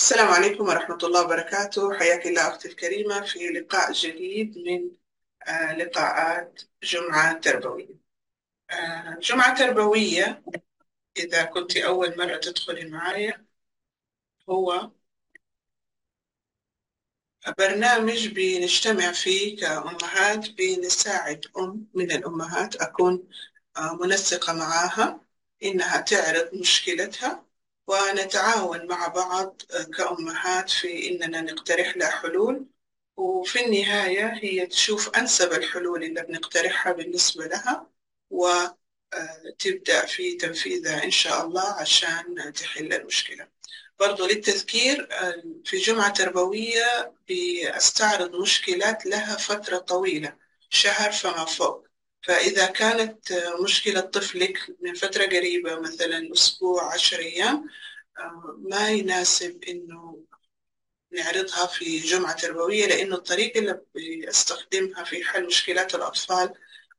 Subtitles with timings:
[0.00, 1.94] السلام عليكم ورحمة الله وبركاته.
[1.98, 4.90] حياك الله أختي الكريمة في لقاء جديد من
[5.48, 7.88] آه، لقاءات جمعة تربوية.
[8.70, 10.42] آه، جمعة تربوية
[11.16, 13.46] إذا كنت أول مرة تدخلي معايا
[14.50, 14.90] هو
[17.58, 23.28] برنامج بنجتمع فيه كأمهات بنساعد أم من الأمهات أكون
[23.76, 25.20] آه، منسقة معاها
[25.64, 27.49] إنها تعرض مشكلتها.
[27.90, 29.62] ونتعاون مع بعض
[29.96, 32.66] كأمهات في إننا نقترح لها حلول.
[33.16, 37.90] وفي النهاية هي تشوف أنسب الحلول اللي بنقترحها بالنسبة لها
[38.30, 43.48] وتبدأ في تنفيذها إن شاء الله عشان تحل المشكلة.
[44.00, 45.08] برضو للتذكير
[45.64, 50.36] في جمعة تربوية بأستعرض مشكلات لها فترة طويلة
[50.70, 51.89] شهر فما فوق.
[52.22, 57.66] فإذا كانت مشكلة طفلك من فترة قريبة مثلا أسبوع عشر أيام
[58.58, 60.24] ما يناسب إنه
[61.12, 66.52] نعرضها في جمعة تربوية لأنه الطريقة اللي بستخدمها في حل مشكلات الأطفال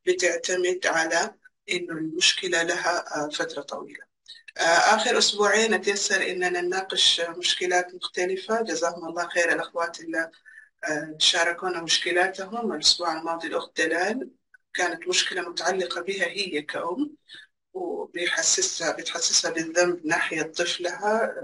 [0.08, 1.36] بتعتمد على
[1.72, 4.06] إنه المشكلة لها فترة طويلة.
[4.58, 8.62] آخر أسبوعين أتيسر إننا نناقش مشكلات مختلفة.
[8.62, 10.32] جزاهم الله خير الأخوات اللي
[11.18, 12.74] شاركونا مشكلاتهم.
[12.74, 14.30] الأسبوع الماضي الأخت دلال
[14.74, 17.16] كانت مشكلة متعلقة بها هي كأم
[17.74, 21.36] وبيحسسها بتحسسها بالذنب ناحية طفلها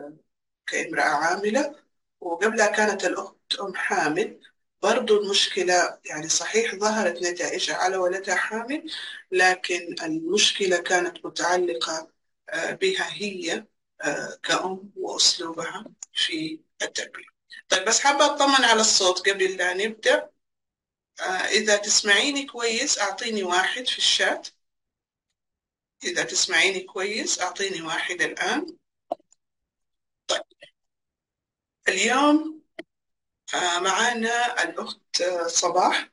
[0.68, 1.76] كامرأة عاملة.
[2.22, 4.40] وقبلها كانت الأخت أم حامل
[4.82, 8.92] برضو المشكلة يعني صحيح ظهرت نتائجها على ولدها حامل
[9.32, 12.12] لكن المشكلة كانت متعلقة
[12.54, 13.66] بها هي
[14.44, 17.26] كأم وأسلوبها في التربية.
[17.70, 20.30] طيب بس حابة أطمن على الصوت قبل لا نبدأ.
[21.52, 24.48] إذا تسمعيني كويس أعطيني واحد في الشات.
[26.04, 28.78] إذا تسمعيني كويس أعطيني واحد الآن.
[30.28, 30.42] طيب.
[31.88, 32.62] اليوم
[33.82, 36.10] معانا الأخت صباح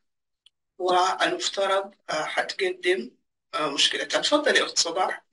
[0.79, 3.11] والمفترض حتقدم
[3.75, 5.25] مشكلتها تفضلي أخت صباح.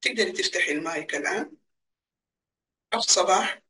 [0.00, 1.56] تقدري تفتحي المايك الآن.
[2.92, 3.62] أخت صباح.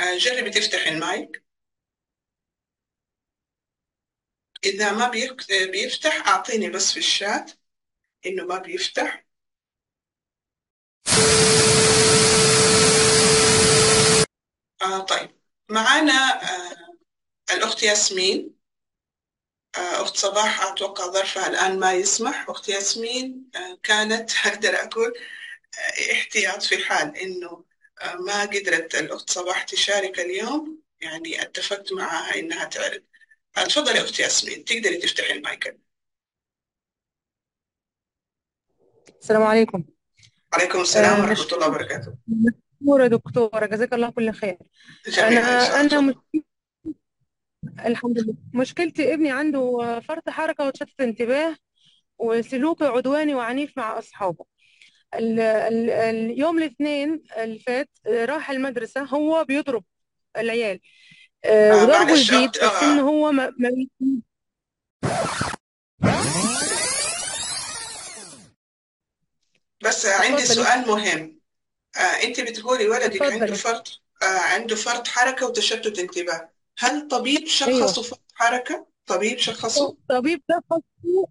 [0.00, 1.42] جربي تفتحي المايك.
[4.64, 5.10] إذا ما
[5.72, 7.50] بيفتح أعطيني بس في الشات
[8.26, 9.26] إنه ما بيفتح.
[14.82, 15.30] آه طيب.
[15.70, 16.76] معانا آه
[17.54, 18.56] الأخت ياسمين.
[19.76, 22.46] آه أخت صباح أتوقع ظرفها الآن ما يسمح.
[22.50, 25.12] أخت ياسمين آه كانت أقدر أقول
[25.78, 27.65] آه احتياط في حال إنه آه
[28.26, 30.86] ما قدرت الأخت صباح تشارك اليوم.
[31.00, 33.02] يعني اتفقت معها إنها تعرض.
[33.54, 35.80] تفضلي أختي ياسمين تقدري تفتحي المايك.
[39.20, 39.84] السلام عليكم.
[40.52, 42.14] عليكم السلام آه، ورحمة الله وبركاته.
[42.26, 44.58] دكتورة دكتورة جزاك الله كل خير.
[45.18, 46.00] أنا أنا الله.
[46.00, 46.14] مش...
[47.86, 48.34] الحمد لله.
[48.54, 51.56] مشكلتي ابني عنده فرط حركة وتشتت انتباه
[52.18, 54.44] وسلوكه عدواني وعنيف مع أصحابه.
[55.14, 59.84] اليوم الاثنين اللي فات آه، راح المدرسة هو بيضرب
[60.36, 60.80] العيال.
[61.44, 63.52] آه، آه وضربه أخت بس آه هو ما...
[63.58, 63.70] ما...
[69.84, 71.40] بس عندي سؤال مهم.
[71.96, 76.50] آه أنت بتقولي ولدك عنده فرط آه عنده فرط حركة وتشتت انتباه.
[76.78, 77.86] هل طبيب أيوه.
[77.86, 80.82] شخصه فرط حركة؟ طبيب شخصه؟ طبيب شخصه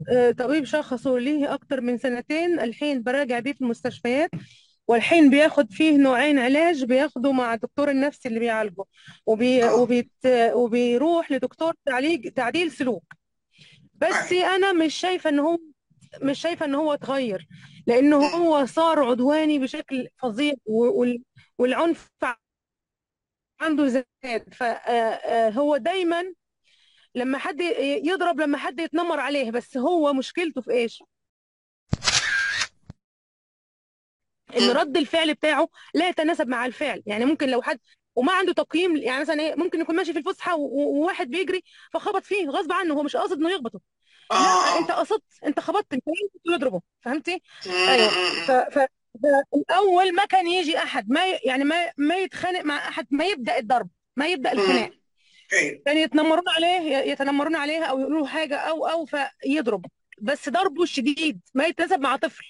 [0.10, 2.60] آه، طبيب شخصه ليه أكتر من سنتين.
[2.60, 4.30] الحين براجع بيه في المستشفيات
[4.88, 8.84] والحين بياخد فيه نوعين علاج بياخده مع الدكتور النفسي اللي بيعالجه
[9.26, 9.76] وبي آه.
[9.76, 10.12] وبيت
[10.54, 13.04] وبيروح لدكتور تعليق تعديل سلوك.
[13.94, 15.58] بس أنا مش شايفة إن هو
[16.22, 17.48] مش شايفة إن هو اتغير
[17.88, 18.26] لأنه مم.
[18.26, 20.54] هو صار عدواني بشكل فظيع
[21.58, 22.10] والعنف
[23.62, 24.54] عنده زاد.
[24.54, 26.34] فهو دايما
[27.16, 27.62] لما حد
[28.04, 31.04] يضرب لما حد يتنمر عليه بس هو مشكلته في إيش؟
[34.58, 34.72] إن مم.
[34.72, 37.04] رد الفعل بتاعه لا يتناسب مع الفعل.
[37.06, 37.80] يعني ممكن لو حد
[38.16, 41.64] وما عنده تقييم يعني مثلا إيه ممكن يكون ماشي في الفسحة وواحد بيجري
[41.94, 43.80] فخبط فيه غصب عنه هو مش قاصد إنه يخبطه.
[44.32, 44.36] آه.
[44.36, 46.04] لا أنت آه قصدت أنت خبطت أنت
[46.46, 46.82] يضربه.
[47.02, 47.42] فهمتي.
[47.68, 48.10] أيوه.
[48.48, 48.52] ف.
[48.52, 48.88] ف
[49.56, 53.90] الأول ما كان يجي أحد ما يعني ما ما يتخانق مع أحد ما يبدأ الضرب
[54.16, 54.92] ما يبدأ الخناق.
[55.54, 55.60] مم.
[55.60, 59.86] أيوه كان يتنمرون عليه يتنمرون عليها أو يقولوا له حاجة أو أو فيضرب.
[60.22, 62.46] بس ضربه الشديد ما يتناسب مع طفل.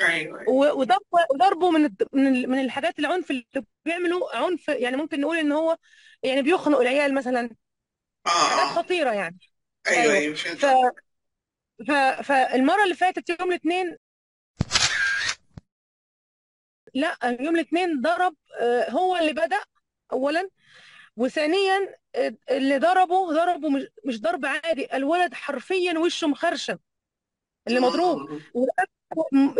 [0.00, 3.44] أيوه و- وضربه وضربه من من من الحاجات العنف اللي
[3.84, 5.76] بيعملوا عنف يعني ممكن نقول إن هو
[6.22, 7.50] يعني بيخنق العيال مثلا.
[8.26, 8.30] آه.
[8.30, 9.38] حاجات خطيرة يعني.
[9.88, 10.14] أيوه.
[10.14, 10.58] أيوه فهمت.
[10.58, 10.66] ف
[11.86, 11.92] ف
[12.22, 13.96] فالمرة اللي فاتت يوم الاثنين
[16.94, 19.60] لا يوم الاثنين ضرب آه، هو اللي بدأ
[20.12, 20.48] اولا
[21.16, 21.94] وثانيا
[22.50, 26.78] اللي ضربه ضربه مش مش ضرب عادي الولد حرفيا وشه مخرشم
[27.68, 28.40] اللي مضروب.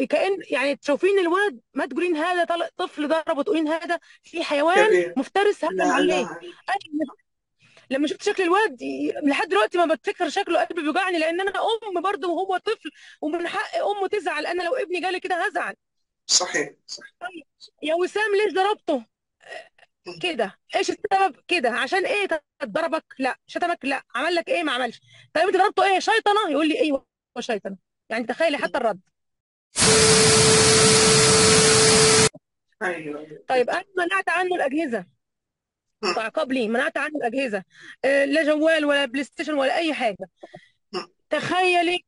[0.09, 5.77] كأن يعني تشوفين الولد ما تقولين هذا طفل ضربه تقولين هذا في حيوان مفترس هجم
[5.77, 6.23] لا عليه.
[6.23, 7.17] أنا
[7.91, 8.79] لما شفت شكل الولد
[9.23, 11.53] لحد دلوقتي ما بتفكر شكله قلبي بيوجعني لأن أنا
[11.95, 14.47] أم برضه وهو طفل ومن حق أمه تزعل.
[14.47, 15.75] أنا لو ابني جالي كده هزعل.
[16.27, 17.13] صحيح صحيح.
[17.83, 19.05] يا وسام ليش ضربته.
[20.23, 20.59] كده.
[20.77, 21.71] إيش السبب؟ كده.
[21.71, 22.29] عشان إيه؟
[22.65, 23.37] ضربك؟ لا.
[23.47, 24.03] شتمك؟ لا.
[24.15, 25.01] عمل لك إيه؟ ما عملش.
[25.35, 27.07] طيب أنت ضربته إيه؟ شيطنة؟ يقول لي أيوه
[27.41, 27.77] شيطنة.
[28.09, 29.01] يعني تخيلي حتى الرد.
[32.83, 33.45] أيوه.
[33.49, 35.05] طيب أنا منعت عنه الأجهزة.
[36.03, 36.15] مم.
[36.15, 37.65] كعقاب ليه منعت عنه الأجهزة.
[38.05, 40.31] آه، لا جوال ولا بلاي ستيشن ولا أي حاجة.
[41.31, 42.05] تخيلي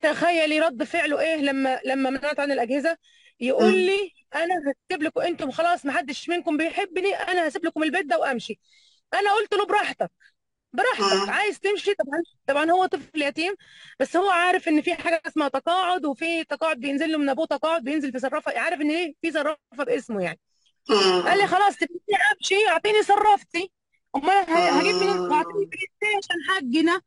[0.00, 2.96] تخيلي رد فعله إيه لما لما منعت عن الأجهزة؟
[3.40, 3.74] يقول.
[3.78, 8.18] لي أنا هسيب لكم أنتم خلاص ما حدش منكم بيحبني أنا هسيب لكم البيت ده
[8.18, 8.58] وأمشي.
[9.14, 10.10] أنا قلت له براحتك
[10.72, 11.22] براحتك.
[11.24, 11.30] مم.
[11.30, 13.54] عايز تمشي؟ طبعا طبعا هو طفل يتيم
[14.00, 17.84] بس هو عارف إن في حاجة اسمها تقاعد وفي تقاعد بينزل له من أبوه تقاعد
[17.84, 20.40] بينزل في صرافة عارف إن إيه؟ في صرافة باسمه يعني.
[21.24, 21.46] قال لي.
[21.46, 22.00] خلاص تبني
[22.36, 23.72] أمشي أعطيني صرافتي.
[24.16, 25.70] أمال ه- هجيب منين؟ واعطيني مم.
[25.70, 27.00] بلاي ستيشن حقنا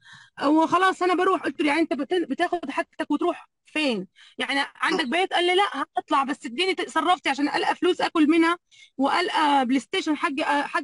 [0.50, 1.42] وخلاص أنا بروح.
[1.44, 4.08] قلت له يعني أنت بت- بتاخد حاجتك وتروح فين؟
[4.38, 8.58] يعني عندك بيت؟ قال لي لا هطلع بس اديني صرافتي عشان ألقى فلوس آكل منها
[8.98, 10.18] وألقى بلاي ستيشن.
[10.18, 10.84] حق حق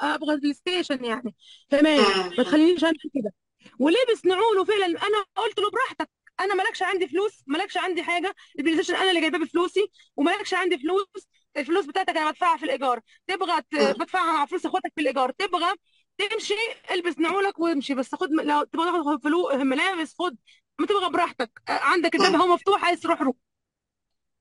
[0.00, 1.34] أبغى بلاي ستيشن يعني.
[1.70, 2.44] كمان ما.
[2.44, 3.32] تخلينيش امشي كده.
[3.78, 6.10] ولبس نعوله فعلا أنا قلت له براحتك.
[6.40, 8.34] أنا مالكش عندي فلوس مالكش عندي حاجة.
[8.58, 11.28] البلاي ستيشن أنا اللي جايباه بفلوسي ومالكش عندي فلوس.
[11.56, 13.00] الفلوس بتاعتك أنا بدفعها في الإيجار.
[13.26, 13.62] تبغى.
[13.72, 15.30] بدفعها مع فلوس أخواتك في الإيجار.
[15.30, 15.74] تبغى
[16.18, 16.54] تمشي
[16.90, 17.94] البس نعولك وامشي.
[17.94, 20.36] بس خد لو تبغى تاخد فلوس ملابس خد
[20.80, 22.40] ما تبغى براحتك عندك الباب مم.
[22.40, 23.36] هو مفتوح عايز تروح روح.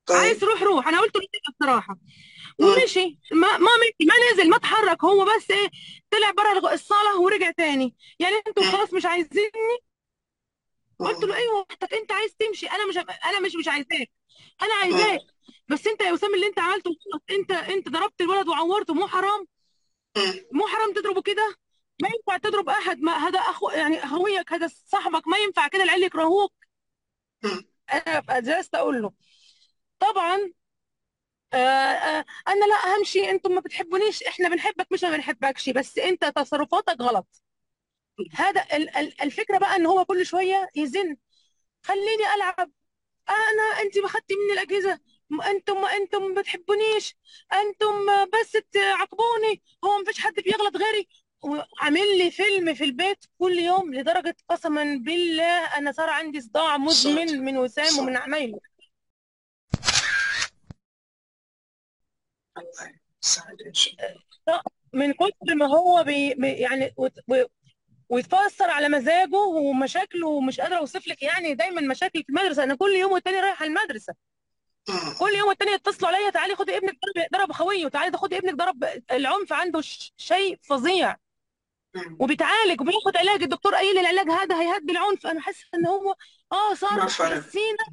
[0.09, 0.87] عايز طيب تروح روح.
[0.87, 1.97] أنا قلت له كده بصراحة.
[2.59, 2.67] مم.
[2.67, 3.19] ومشي.
[3.31, 4.07] ما ما مشي.
[4.07, 4.49] ما نزل.
[4.49, 5.03] ما اتحرك.
[5.03, 5.69] هو بس إيه
[6.11, 7.95] طلع بره الصالة ورجع تاني.
[8.19, 8.63] يعني أنتوا.
[8.63, 9.77] خلاص مش عايزيني؟
[10.99, 11.35] قلت له.
[11.35, 11.93] أيوه وحدك.
[11.93, 12.67] أنت عايز تمشي.
[12.67, 14.11] أنا مش أنا مش مش عايزاك.
[14.61, 14.73] أنا.
[14.73, 15.21] عايزاك.
[15.67, 17.23] بس أنت يا وسام اللي أنت عملته غلط.
[17.31, 18.93] أنت أنت ضربت الولد وعورته.
[18.93, 19.47] مو حرام.
[20.51, 21.55] مو حرام تضربه كده؟
[22.01, 26.03] ما ينفع تضرب أحد ما هذا اخو يعني اخويك هذا صاحبك ما ينفع كده العيال
[26.03, 26.53] يكرهوك.
[27.93, 29.13] أنا جلست أقول له.
[29.99, 30.53] طبعا
[32.47, 37.41] أنا لا همشي أنتم ما بتحبونيش إحنا بنحبك مش ما بنحبكش بس أنت تصرفاتك غلط.
[38.35, 41.17] هذا ال- ال- الفكرة بقى إن هو كل شوية يزن.
[41.83, 42.71] خليني ألعب.
[43.29, 44.99] أنا أنت ما خدتي مني الأجهزة.
[45.47, 47.15] أنتم أنتم ما بتحبونيش.
[47.53, 49.63] أنتم بس تعاقبوني.
[49.85, 51.07] هو ما فيش حد بيغلط غيري.
[51.41, 57.45] وعامل لي فيلم في البيت كل يوم لدرجة قسما بالله أنا صار عندي صداع مزمن
[57.45, 58.59] من وسام ومن عمايله.
[64.93, 66.95] من كتر ما هو بي يعني
[68.09, 72.63] ويتفسر على مزاجه ومشاكله ومش قادره أوصف لك يعني دايما مشاكل في المدرسة.
[72.63, 74.13] أنا كل يوم والتاني رايحه المدرسة.
[75.19, 78.83] كل يوم والتاني يتصلوا عليا تعالي خدي ابنك ضرب ضرب خويه وتعالي خدي ابنك ضرب
[79.11, 79.81] العنف عنده
[80.17, 81.15] شيء فظيع.
[81.95, 82.17] مم.
[82.19, 83.43] وبيتعالج وبياخد علاج.
[83.43, 85.27] الدكتور قايل لي العلاج هذا هيهدي العنف.
[85.27, 86.15] أنا حاسة إن هو
[86.51, 87.85] آه صار فرق تحسينا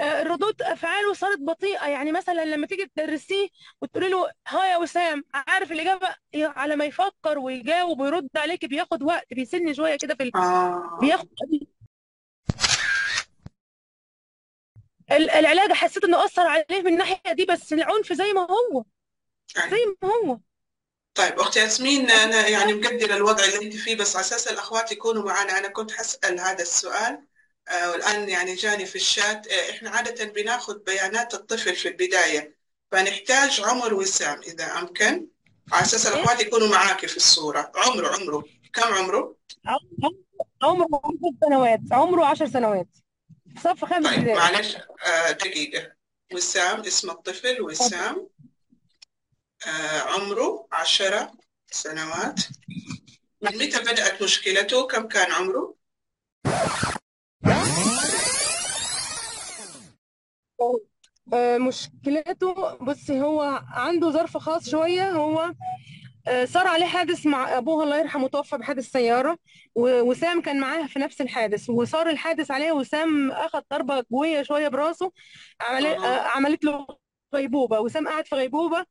[0.00, 1.86] آه، ردود افعاله صارت بطيئة.
[1.86, 3.48] يعني مثلا لما تيجي تدرسيه
[3.82, 9.34] وتقولي له ها يا وسام عارف الإجابة؟ على ما يفكر ويجاوب ويرد عليك بياخد وقت
[9.34, 10.36] بيسن شوية كده في ال...
[10.36, 10.98] آه.
[11.00, 11.28] بياخد
[15.10, 18.84] ال- العلاج حسيت إنه أثر عليه من الناحية دي بس العنف زي ما هو.
[19.70, 20.38] زي ما هو.
[21.18, 25.22] طيب أختي ياسمين أنا يعني مقدرة الوضع اللي أنت فيه بس على أساس الأخوات يكونوا
[25.22, 27.22] معنا أنا كنت حسأل هذا السؤال
[27.68, 32.56] آه، والآن يعني جاني في الشات آه، إحنا عادة بناخد بيانات الطفل في البداية
[32.92, 35.26] فنحتاج عمر وسام إذا أمكن؟
[35.72, 36.14] على أساس إيه.
[36.14, 37.72] الأخوات يكونوا معاك في الصورة.
[37.74, 38.44] عمره عمره.
[38.72, 39.86] كم عمره؟ عمره
[40.62, 41.80] عمره 10 سنوات.
[41.92, 42.88] عمره 10 سنوات.
[43.64, 45.92] صف خامس طيب معلش آه، دقيقة.
[46.34, 47.62] وسام اسم الطفل.
[47.62, 48.28] وسام.
[50.06, 51.32] عمره عشرة
[51.70, 52.40] سنوات
[53.42, 55.74] من متى بدأت مشكلته؟ كم كان عمره؟
[61.32, 65.52] آه، مشكلته بصي هو عنده ظرف خاص شوية هو
[66.28, 69.38] آه، صار عليه حادث مع أبوه الله يرحمه توفى بحادث سيارة
[69.74, 75.12] وسام كان معاه في نفس الحادث وصار الحادث عليه وسام أخذ ضربة قوية شوية براسه
[75.60, 76.28] عمل- آه، آه.
[76.28, 76.86] عملت له
[77.34, 78.86] غيبوبة وسام قعد في غيبوبة آه،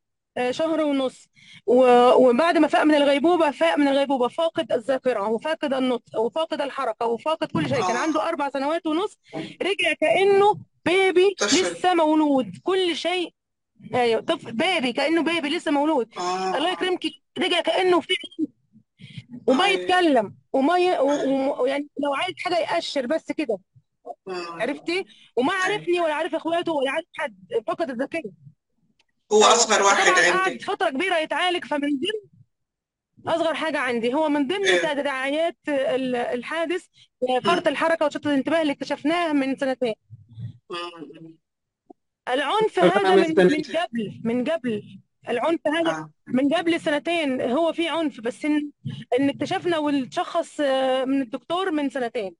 [0.51, 1.27] شهر ونص.
[1.65, 7.51] وبعد ما فاق من الغيبوبة فاق من الغيبوبة فاقد الذاكرة وفاقد النطق وفاقد الحركة وفاقد
[7.51, 7.88] كل شيء.
[7.88, 8.29] كان عنده آه.
[8.29, 9.17] أربع سنوات ونص
[9.62, 12.58] رجع كأنه بيبي لسه مولود.
[12.63, 13.34] كل شيء
[13.94, 16.10] أيوه طفل بيبي كأنه بيبي لسه مولود.
[16.17, 17.06] الله آه يكرمك
[17.38, 18.13] رجع كأنه في
[19.48, 19.82] وما أيوه.
[19.82, 21.00] يتكلم وما ي...
[21.00, 21.62] و...
[21.62, 21.65] و...
[21.65, 23.60] يعني لو عايز حاجة يقشر بس كده.
[24.27, 25.63] عرفتي؟ وما أيوه.
[25.63, 28.22] عارفني ولا عارف إخواته ولا عارف حد فقد الذكاء
[29.31, 32.38] هو أصغر واحد فطبعا قعد فتره كبيرة يتعالج فمن ضمن
[33.36, 36.86] أصغر حاجة عندي هو من ضمن إيه تداعيات ال- الحادث
[37.43, 37.67] فرط مم.
[37.67, 39.93] الحركة وشتت الانتباه اللي اكتشفناه من سنتين.
[42.27, 44.98] العنف هذا من من قبل من قبل
[45.29, 48.72] العنف هذا آه من قبل سنتين هو في عنف بس ان
[49.19, 52.36] إن اكتشفنا والتشخص آه، من الدكتور من سنتين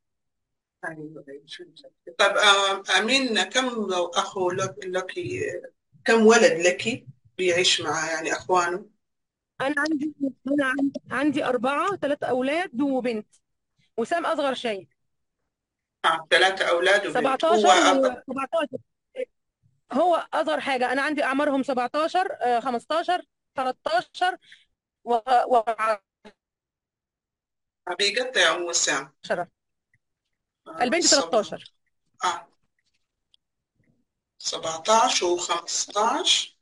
[0.88, 1.91] أيوه أيوه فهمت.
[2.20, 4.75] طب آه، امين كم لو اخو لك
[6.08, 7.06] كم ولد لك
[7.38, 8.86] بيعيش مع يعني أخوانه؟
[9.62, 10.14] أنا عندي
[10.48, 10.74] أنا
[11.12, 13.28] عندي, أربعة ثلاث أولاد وبنت
[13.98, 14.88] وسام أصغر شيء.
[16.06, 16.28] آه.
[16.32, 17.18] ثلاثة أولاد وبنت.
[17.18, 18.24] 17 هو و أب...
[18.28, 18.68] 17
[19.94, 20.92] هو أصغر حاجة.
[20.92, 23.22] أنا عندي أعمارهم 17 آه، 15
[23.56, 24.38] 13
[25.04, 25.14] و
[25.48, 25.64] و
[28.00, 29.12] بيقطع أم وسام.
[29.26, 29.48] 10
[30.68, 30.84] آه.
[30.84, 31.74] البنت سبعة 13
[32.24, 32.48] آه.
[34.48, 36.58] 17 و15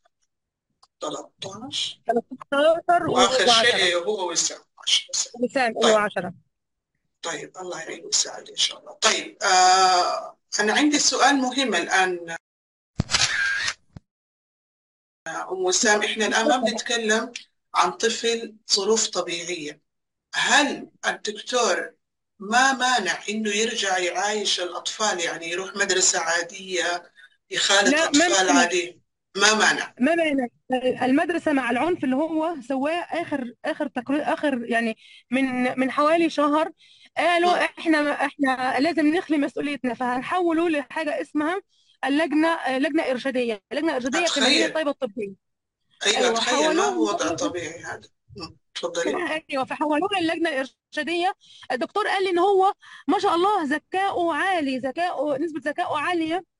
[1.01, 2.01] 13
[2.51, 5.05] 13 وآخر و10 شيء هو وسام 10
[5.39, 5.85] وسام طيب.
[5.85, 6.33] أيوه 10
[7.21, 8.91] طيب الله يعين ويساعد إن شاء الله.
[8.93, 12.35] طيب آه أنا عندي سؤال مهم الآن.
[15.27, 17.31] أم وسام إحنا الآن ما بنتكلم
[17.75, 19.81] عن طفل ظروف طبيعية.
[20.35, 21.93] هل الدكتور
[22.39, 27.14] ما مانع إنه يرجع يعايش الأطفال؟ يعني يروح مدرسة عادية
[27.51, 29.05] يخالط لا عادية.
[29.37, 30.47] ما مانع ما مانع
[31.05, 34.97] المدرسة مع العنف اللي هو سواه آخر آخر تقرير آخر يعني
[35.31, 36.71] من من حوالي شهر
[37.17, 37.67] قالوا مم.
[37.79, 41.61] إحنا إحنا لازم نخلي مسؤوليتنا فهنحوله لحاجة اسمها
[42.05, 43.61] اللجنة لجنة إرشادية.
[43.73, 44.73] لجنة إرشادية في مدينه أتخيل.
[44.73, 45.33] طيبه الطبية.
[46.05, 46.77] أيوه أيوه أتخيل.
[46.77, 48.09] ما هو وضع طبيعي هذا.
[48.75, 49.11] تفضلي
[49.51, 51.33] أيوه فحولوه للجنه الإرشادية.
[51.71, 52.73] الدكتور قال لي إن هو
[53.07, 56.54] ما شاء الله ذكائه عالي ذكائه نسبة ذكائه عالية.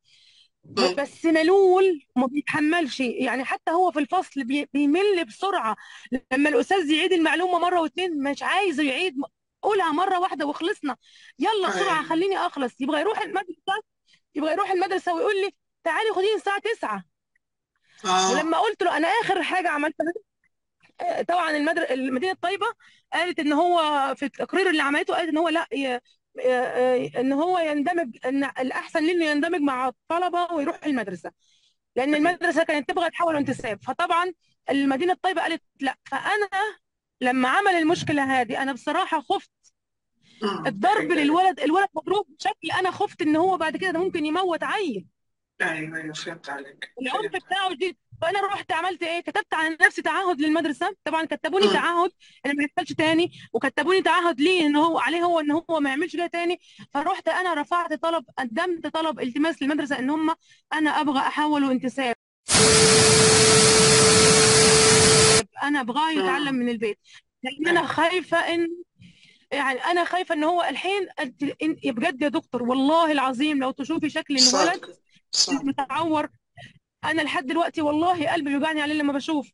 [0.98, 3.00] بس ملول وما بيتحملش.
[3.00, 5.76] يعني حتى هو في الفصل بي- بيمل بسرعة.
[6.34, 9.16] لما الأستاذ يعيد المعلومة مرة واتنين مش عايز يعيد
[9.62, 10.98] قولها مرة واحدة وخلصنا.
[11.40, 12.04] يلا بسرعة أيوه.
[12.10, 12.74] خليني أخلص.
[12.80, 13.74] يبغى يروح المدرسة؟
[14.36, 15.52] يبغى يروح المدرسة ويقول لي
[15.84, 17.04] تعالي خديني الساعة 9
[18.06, 18.32] آه.
[18.32, 20.14] ولما قلت له أنا آخر حاجة عملتها
[21.02, 21.82] آه، طبعا المدر...
[21.92, 22.66] المدينة الطيبة
[23.14, 23.80] قالت إن هو
[24.18, 25.68] في التقرير اللي عملته قالت إن هو لا.
[25.74, 26.02] آه،
[27.20, 31.32] إن هو يندمج إن الأحسن ليه انه يندمج مع الطلبه ويروح المدرسة.
[31.96, 33.84] لأن المدرسة كانت تبغى تحول انتساب.
[33.84, 34.34] فطبعا
[34.70, 35.96] المدينة الطيبة قالت لا.
[36.06, 36.50] فأنا
[37.22, 39.52] لما عمل المشكلة هذه أنا بصراحة خفت.
[40.42, 40.68] مم.
[40.68, 41.16] الضرب أيوه.
[41.16, 45.08] للولد الولد مضروب بشكل أنا خفت إن هو بعد كده ده ممكن يموت عيل.
[45.62, 50.42] أيوه أيوه فهمت عليك العنف بتاعه دي فأنا رحت عملت إيه؟ كتبت على نفسي تعهد
[50.42, 50.96] للمدرسة.
[51.04, 51.74] طبعا كتبوني مم.
[51.74, 52.12] تعهد
[52.46, 53.32] ان ما يحصلش تاني.
[53.54, 56.60] وكتبوني تعهد ليه؟ إن هو عليه هو إن هو ما يعملش كده تاني.
[56.94, 60.36] فرحت أنا رفعت طلب قدمت طلب التماس للمدرسة إن هم
[60.74, 62.16] أنا أبغى احوله انتساب
[65.64, 66.60] أنا ابغاه يتعلم مم.
[66.60, 67.00] من البيت.
[67.44, 67.92] لأن أنا أيوه.
[67.92, 68.68] خايفة إن
[69.52, 71.08] يعني أنا خايفة إن هو الحين
[71.86, 74.86] بجد يا دكتور والله العظيم لو تشوفي شكل الولد
[75.50, 76.30] المتعور
[77.12, 79.52] أنا لحد دلوقتي والله قلبي بيوجعني عليه لما بشوف.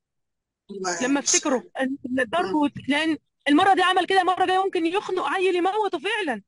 [1.02, 1.64] لما افتكره.
[2.20, 3.18] الضرب لأن
[3.48, 6.42] المرة دي عمل كده مره جاية ممكن يخنق عيل يموته فعلا.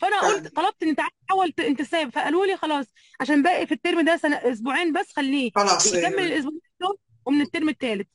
[0.00, 2.86] فأنا قلت طلبت إن تعالى حاول انتساب فقالوا لي خلاص
[3.20, 5.50] عشان باقي في الترم ده سنة أسبوعين بس خليه.
[5.54, 8.06] خلاص يكمل الأسبوعين دول ومن الترم الثالث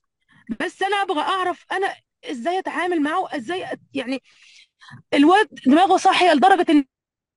[0.60, 1.96] بس أنا أبغى أعرف أنا
[2.32, 4.22] إزاي أتعامل معه إزاي يعني
[5.14, 6.86] الواد دماغه صاحية لدرجة إن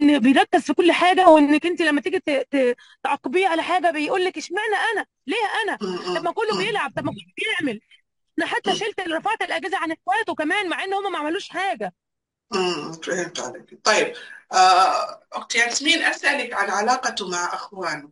[0.00, 2.22] بيركز في كل حاجة وإنك انت لما تيجي
[3.02, 5.76] تعاقبيه على حاجة بيقول لك إشمعنى أنا؟ ليه أنا؟
[6.18, 6.32] طب ما.
[6.32, 6.58] كله.
[6.58, 7.80] بيلعب طب ما كله بيعمل
[8.38, 8.76] أنا حتى.
[8.76, 11.94] شلت رفعت الأجهزة عن إخواته كمان مع إن هم ما عملوش حاجة
[12.54, 12.92] مم.
[12.92, 14.12] فهمت عليك طيب
[14.52, 15.22] آه،
[15.54, 18.10] ياسمين أسألك عن علاقته مع أخوانه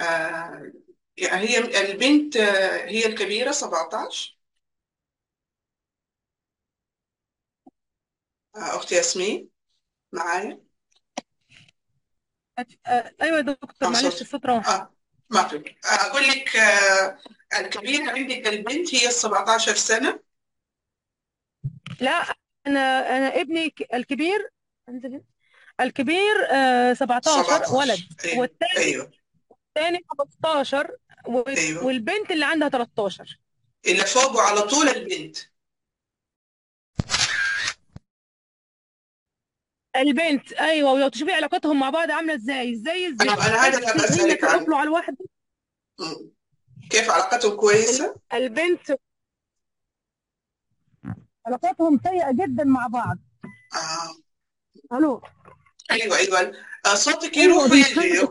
[0.00, 0.72] آه،
[1.18, 2.36] هي البنت
[2.86, 4.37] هي الكبيرة 17
[8.58, 9.48] أختي ياسمين
[10.12, 10.60] معايا؟
[13.22, 14.94] أيوه يا دكتور معلش راح آه
[15.30, 15.74] ما في.
[15.84, 17.18] أقول لك آه،
[17.58, 20.20] الكبيرة عندك البنت هي 17 سنة.
[22.00, 22.34] لا
[22.66, 24.50] أنا أنا ابني الكبير
[25.80, 27.30] الكبير آه 17
[27.74, 27.94] ولد.
[27.96, 29.10] 17 أيوه والثاني أيوه.
[29.68, 29.98] الثاني
[30.42, 30.96] 15
[31.26, 31.84] و- أيوه.
[31.84, 33.38] والبنت اللي عندها 13
[33.86, 35.36] اللي فوقه على طول البنت.
[39.98, 40.52] البنت.
[40.52, 44.44] أيوه وتشوفي علاقتهم مع بعض عاملة إزاي؟ إزاي إزاي؟ أيوة أنا هذا اللي هي بسألك
[44.44, 45.16] عنه على الواحد؟
[46.00, 46.30] مم.
[46.90, 48.98] كيف علاقتهم كويسة؟ البنت
[51.46, 53.18] علاقتهم سيئة جدا مع بعض.
[53.74, 54.96] آه.
[54.96, 55.22] ألو؟
[55.90, 56.52] أيوة أيوة.
[56.86, 58.00] آه، صوتك أيوه يروح ويجي.
[58.00, 58.28] يا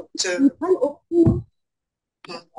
[1.12, 1.42] مم.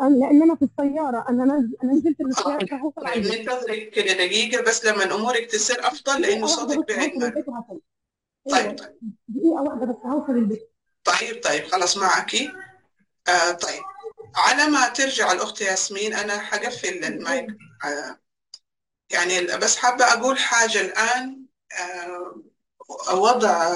[0.00, 1.26] لأن أنا في السيارة.
[1.28, 1.74] أنا نز...
[1.84, 2.38] أنا نزلت من آه.
[2.38, 6.88] السياره فهوصل على طيب ننتظرك كده دقيقة بس لما أمورك تصير دقيقه لأنه واحدة صوتك
[6.88, 7.12] بعيد
[8.50, 8.78] طيب.
[8.78, 8.94] طيب
[9.28, 10.70] دقيقة واحدة بس هوصل البيت
[11.04, 12.34] طيب طيب خلاص معك.
[13.28, 13.82] آه طيب.
[14.36, 17.46] على ما ترجع الأخت ياسمين أنا حقفل المايك.
[17.84, 18.18] آه
[19.10, 21.44] يعني بس حابة أقول حاجة الآن.
[21.80, 22.42] آه
[23.14, 23.72] وضع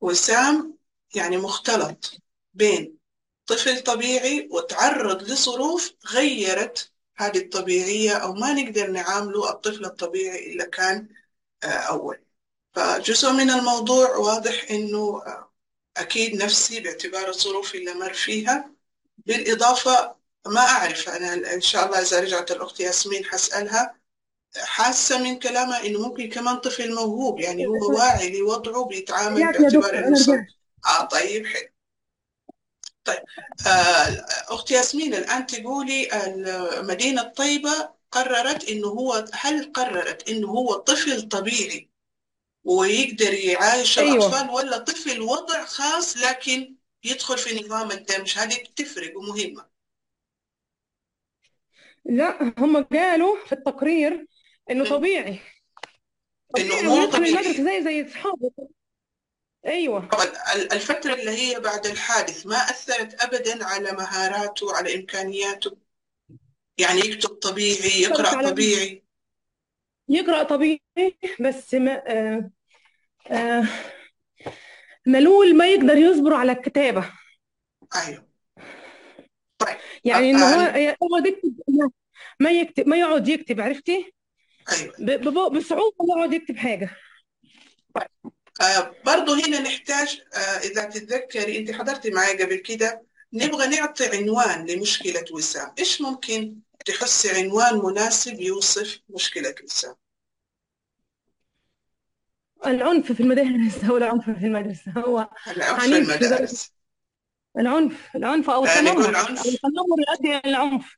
[0.00, 0.76] وسام
[1.14, 2.12] يعني مختلط
[2.54, 2.96] بين
[3.46, 11.08] طفل طبيعي وتعرض لظروف غيرت هذه الطبيعية أو ما نقدر نعامله الطفل الطبيعي اللي كان
[11.64, 12.25] آه، أول.
[12.76, 15.50] فجزء من الموضوع واضح إنه آه،
[15.96, 18.70] أكيد نفسي باعتبار الظروف اللي مر فيها.
[19.26, 20.14] بالإضافة
[20.46, 23.94] ما أعرف أنا إن شاء الله إذا رجعت الأخت ياسمين حسألها
[24.56, 30.08] حاسة من كلامها إنه ممكن كمان طفل موهوب يعني هو واعي لوضعه بيتعامل باعتبار أنا
[30.08, 30.46] رجعت.
[30.86, 31.68] آه طيب حلو.
[33.04, 33.22] طيب
[33.66, 36.08] آه أخت ياسمين الآن تقولي
[36.82, 41.95] مدينة طيبة قررت إنه هو هل قررت إنه هو طفل طبيعي؟
[42.66, 44.14] ويقدر يعايش أيوه.
[44.14, 48.38] الأطفال ولا طفل وضع خاص لكن يدخل في نظام الدمج.
[48.38, 49.66] هذه بتفرق ومهمة.
[52.04, 54.26] لا هم قالوا في التقرير
[54.70, 54.88] إنه م.
[54.88, 55.40] طبيعي.
[56.58, 58.50] إنه طبيعي أموره ويدخل المدرسة طبيعية زي زي أصحابه.
[59.66, 60.08] أيوه.
[60.72, 65.76] الفترة اللي هي بعد الحادث ما أثرت أبدا على مهاراته على إمكانياته.
[66.78, 69.02] يعني يكتب طبيعي يقرأ طبيعي.
[70.08, 70.80] يقرأ طبيعي
[71.40, 72.02] بس ما
[73.30, 73.68] آه آه
[75.06, 77.10] ملول ما يقدر يصبر على الكتابة.
[77.94, 78.28] أيوه.
[79.58, 79.76] طيب.
[80.04, 81.52] يعني آه هو آه يقعد يكتب
[82.40, 84.12] ما يكتب ما يقعد يكتب عرفتي؟
[84.98, 86.96] ب- بصعوبة يقعد يكتب حاجة.
[88.60, 94.66] آه برضه هنا نحتاج آه إذا تتذكري أنت حضرتي معي قبل كده نبغى نعطي عنوان
[94.66, 95.74] لمشكلة وسام.
[95.78, 99.94] إيش ممكن تحسي عنوان مناسب يوصف مشكلة وسام؟
[102.66, 106.72] العنف في المدارس هو العنف في المدرسة هو العنف في المدارس.
[107.58, 110.96] العنف العنف آه نقول التنمر أو عنف التنمر يؤدي إلى العنف.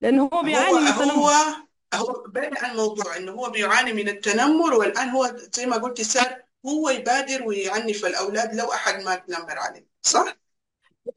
[0.00, 4.74] لأنه هو هو بيعاني من هو التنمر هو بدأ الموضوع إنه هو بيعاني من التنمر
[4.74, 9.86] والآن هو زي ما قلتي صار هو يبادر ويعنف الأولاد لو أحد ما تنمر عليه.
[10.02, 10.36] صح؟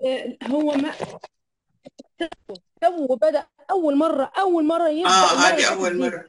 [0.05, 0.91] آه، هو ما
[2.81, 6.25] تو بدأ أول مرة أول مرة يبدأ المرة هذه دي مرة.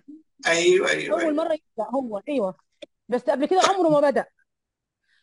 [0.47, 1.35] أيوه أيوه أول أيوه.
[1.35, 2.72] مرة يبدأ هو أيوه.
[3.09, 4.27] بس قبل كده عمره ما بدأ.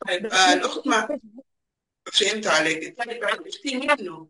[0.07, 1.19] طيب آه ما الأخت ما
[2.13, 2.97] فهمت عليك.
[2.97, 4.27] طيب عرفتي منه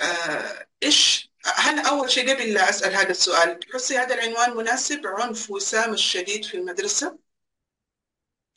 [0.00, 5.50] آه إيش هل أول شيء قبل لا أسأل هذا السؤال تحسي هذا العنوان مناسب عنف
[5.50, 7.18] وسام الشديد في المدرسة؟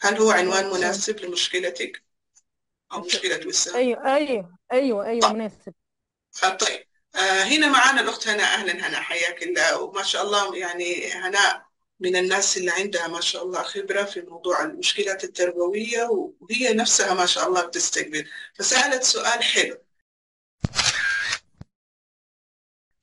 [0.02, 2.04] هل هو عنوان مناسب لمشكلتك
[2.92, 5.36] أو مشكلة وسام؟ أيوه أيوه أيوه أيوه طيب.
[5.36, 5.74] مناسب.
[6.44, 6.88] آه، طيب.
[7.16, 9.82] آه، هنا معانا الأخت هناء أهلا هناء حياك الله.
[9.82, 14.64] وما شاء الله يعني هناء من الناس اللي عندها ما شاء الله خبرة في موضوع
[14.64, 16.04] المشكلات التربوية
[16.40, 18.30] وهي نفسها ما شاء الله بتستقبل.
[18.54, 19.78] فسألت سؤال حلو.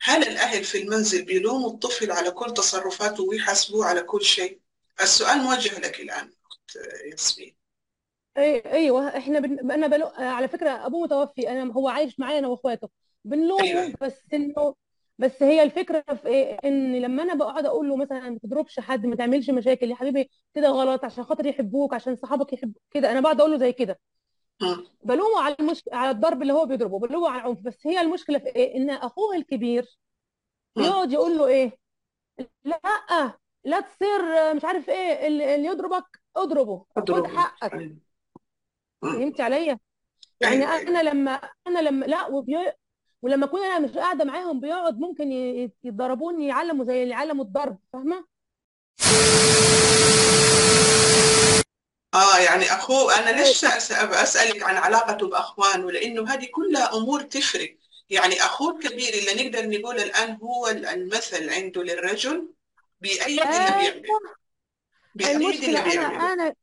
[0.02, 4.60] هل الأهل في المنزل بيلوموا الطفل على كل تصرفاته ويحاسبوه على كل شيء؟
[5.00, 6.76] السؤال موجه لك الآن أخت
[7.10, 7.56] ياسمين.
[8.38, 9.70] أي- أيوه إحنا بن...
[9.70, 10.06] أنا بلو...
[10.06, 12.84] على فكرة أبوه متوفي أنا هو عايش معايا أنا وإخواته.
[12.84, 13.94] أيوه بنلومه أيوه.
[14.00, 14.74] بس إنه
[15.20, 19.06] بس هي الفكرة في إيه؟ إن لما أنا بقعد أقول له مثلا ما تضربش حد
[19.06, 23.12] ما تعملش مشاكل يا حبيبي كده غلط عشان خاطر يحبوك عشان صحابك يحبوك كده.
[23.12, 24.00] أنا بقعد أقول له زي كده.
[24.62, 24.86] مم.
[25.04, 25.84] بلومه على المشك...
[25.92, 27.60] على الضرب اللي هو بيضربه بلومه على العنف.
[27.60, 29.98] بس هي المشكلة في إيه؟ إن أخوه الكبير
[30.76, 30.82] مم.
[30.84, 31.78] بيقعد يقول له إيه؟
[32.64, 32.80] لأ
[33.64, 36.84] لا تصير مش عارف إيه اللي يضربك اضربه.
[36.96, 37.74] خد حقك.
[37.74, 37.96] أيوه.
[39.02, 39.78] فهمتي عليا؟
[40.40, 40.74] يعني أيوه.
[40.74, 42.56] أيوه أنا لما أنا لما لا وبي...
[43.22, 45.32] ولما أكون أنا مش قاعدة معاهم بيقعد ممكن
[45.84, 48.26] يضربوني يعلموا زي اللي علموا الضرب فاهمة؟
[52.14, 57.76] آه يعني أخوه أنا إيه، ليش أسألك عن علاقته بأخوانه لأنه هذه كلها أمور تفرق.
[58.10, 62.54] يعني أخوه الكبير اللي نقدر نقول الآن هو المثل عنده للرجل
[63.00, 64.02] بيأيد اللي أيوه بيعمل؟
[65.14, 66.54] بيأيد اللي المشكلة أنا أنا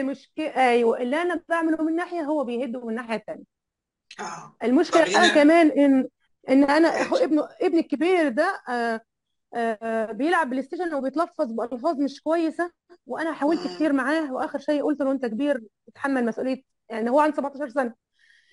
[0.00, 3.53] المشكلة أيوه اللي أنا بعمله من ناحية هو بيهده من الناحيه التانيه
[4.20, 4.56] آه.
[4.64, 6.08] المشكلة هنا كمان ان
[6.48, 6.88] إن أنا
[7.24, 9.00] ابنه ابني الكبير ده آه
[9.56, 12.70] آه، بيلعب بلاي ستيشن وبيتلفظ بألفاظ مش كويسة
[13.06, 13.74] وأنا حاولت.
[13.74, 17.94] كتير معاه وآخر شيء قلت له أنت كبير تتحمل مسؤولية يعني هو عنده 17 سنة.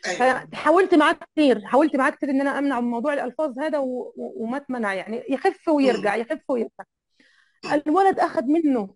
[0.07, 0.45] أيوة.
[0.51, 4.13] فحاولت معاه كتير حاولت معاه كتير إن أنا أمنع من موضوع الألفاظ هذا و...
[4.17, 4.43] و...
[4.43, 6.15] وما اتمنع يعني يخف ويرجع.
[6.15, 6.83] يخف ويرجع.
[7.87, 8.95] الولد أخذ منه.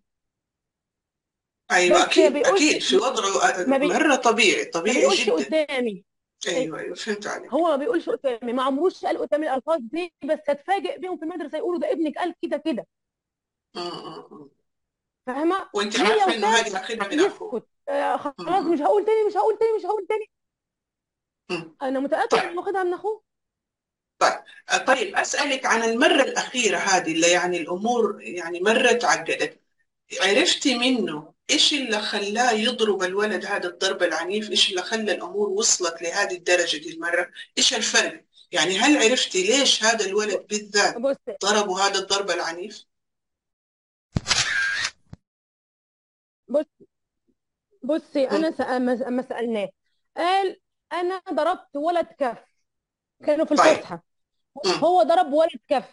[1.72, 3.88] ما أكيد بيقولش أكيد في وضعه ما, بي...
[3.88, 5.36] مرة طبيعي ما طبيعي بيقولش جدا.
[5.36, 6.06] قدامي.
[6.48, 10.40] أيوة أيوة فهمت عليك هو ما بيقولش قدامي ما عمروش قال قدامي الألفاظ دي بس
[10.50, 12.86] هتفاجئ بيهم في المدرسة يقولوا ده ابنك قال كده كده.
[13.76, 14.50] مم.
[15.28, 18.66] فاهمة وأنت هي عارفة إنه وسام هذه أخذها من أخوه يسكت آه خلاص.
[18.66, 20.26] مش هقول تاني مش هقول تاني مش هقول تاني.
[21.82, 23.24] أنا متاكد طيب إنه واخدها من أخوه
[24.20, 24.44] طيب
[24.88, 29.62] طيب أسألك عن المرة الأخيرة هذه اللي يعني الأمور يعني مرة تعقدت
[30.24, 36.02] عرفتي منه إيش اللي خلاه يضرب الولد هذا الضرب العنيف؟ إيش اللي خلى الأمور وصلت
[36.02, 40.96] لهذه الدرجة دي المرة؟ إيش الفرق يعني هل عرفتي ليش هذا الولد بالذات
[41.46, 42.86] ضربوا هذا الضرب العنيف؟
[46.48, 46.66] بص
[47.84, 48.36] بصي مم.
[48.36, 49.70] أنا سأ- ما ما سألناه.
[50.18, 50.60] قال
[50.94, 52.38] أنا ضربت ولد كف.
[53.26, 53.68] كانوا في طيب.
[53.68, 54.04] الفسحة.
[54.68, 55.86] هو ضرب ولد كف.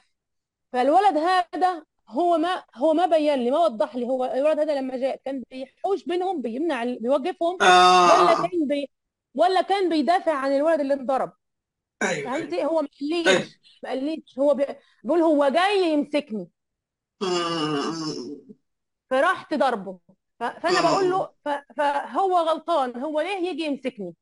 [0.73, 4.97] فالولد هذا هو ما هو ما بين لي ما وضح لي هو الولد هذا لما
[4.97, 7.65] جاء كان بيحوش بينهم بيمنع بيوقفهم آه
[8.05, 8.43] ولا آه.
[8.43, 8.91] كان بي
[9.35, 11.33] ولا كان بيدافع عن الولد اللي انضرب.
[12.03, 12.33] أيوه أيوه.
[12.41, 14.39] فهمتي؟ هو ما قاليش ما قاليش.
[14.39, 14.67] هو بي-
[15.05, 16.51] بيقول هو جاي يمسكني.
[19.11, 19.99] فرحت ضربه
[20.41, 21.11] ف- فأنا بقول.
[21.11, 22.97] له ف- فهو غلطان.
[23.03, 24.15] هو ليه يجي يمسكني؟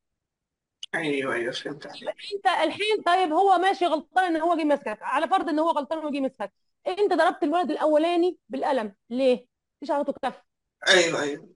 [0.94, 5.28] أيوه أيوه فهمت عليك انت الحين طيب هو ماشي غلطان إن هو جه يمسكك على
[5.28, 6.52] فرض إن هو غلطان وجه يمسكك
[6.86, 8.94] انت ضربت الولد الاولاني بالقلم.
[9.10, 9.46] ليه؟
[9.82, 10.42] مش عرضه كف.
[10.88, 11.48] أيوه أيوه.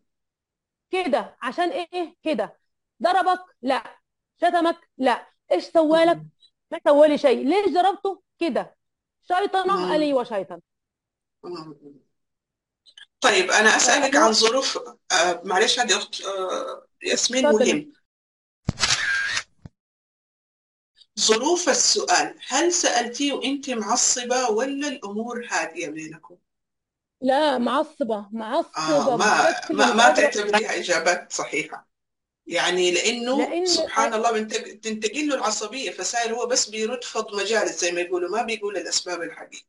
[0.90, 1.36] كده.
[1.42, 2.58] عشان إيه؟ كده.
[3.02, 4.00] ضربك؟ لا.
[4.36, 5.26] شتمك؟ لا.
[5.52, 6.22] إيش سوالك.
[6.70, 7.46] ما سوالي شيء.
[7.46, 8.76] ليش ضربته؟ كده.
[9.22, 9.92] شيطنه.
[9.94, 10.60] أيوه شيطان
[11.44, 11.76] مم.
[13.20, 14.78] طيب أنا أسألك عن ظروف
[15.12, 17.92] آه معلش هذه أخت آه ياسمين مهم.
[21.20, 26.36] ظروف السؤال هل سألتيه وأنت معصبة ولا الأمور هادية بينكم؟
[27.20, 31.88] لا معصبة آه معصبه ما ما ما تعتبريها إجابات صحيحة.
[32.46, 37.80] يعني لأنه لأن سبحان الله بنتج- تنتقل له العصبية فصاير هو بس بيرد فض مجالس
[37.80, 39.66] زي ما يقولوا ما بيقول الأسباب الحقيقية.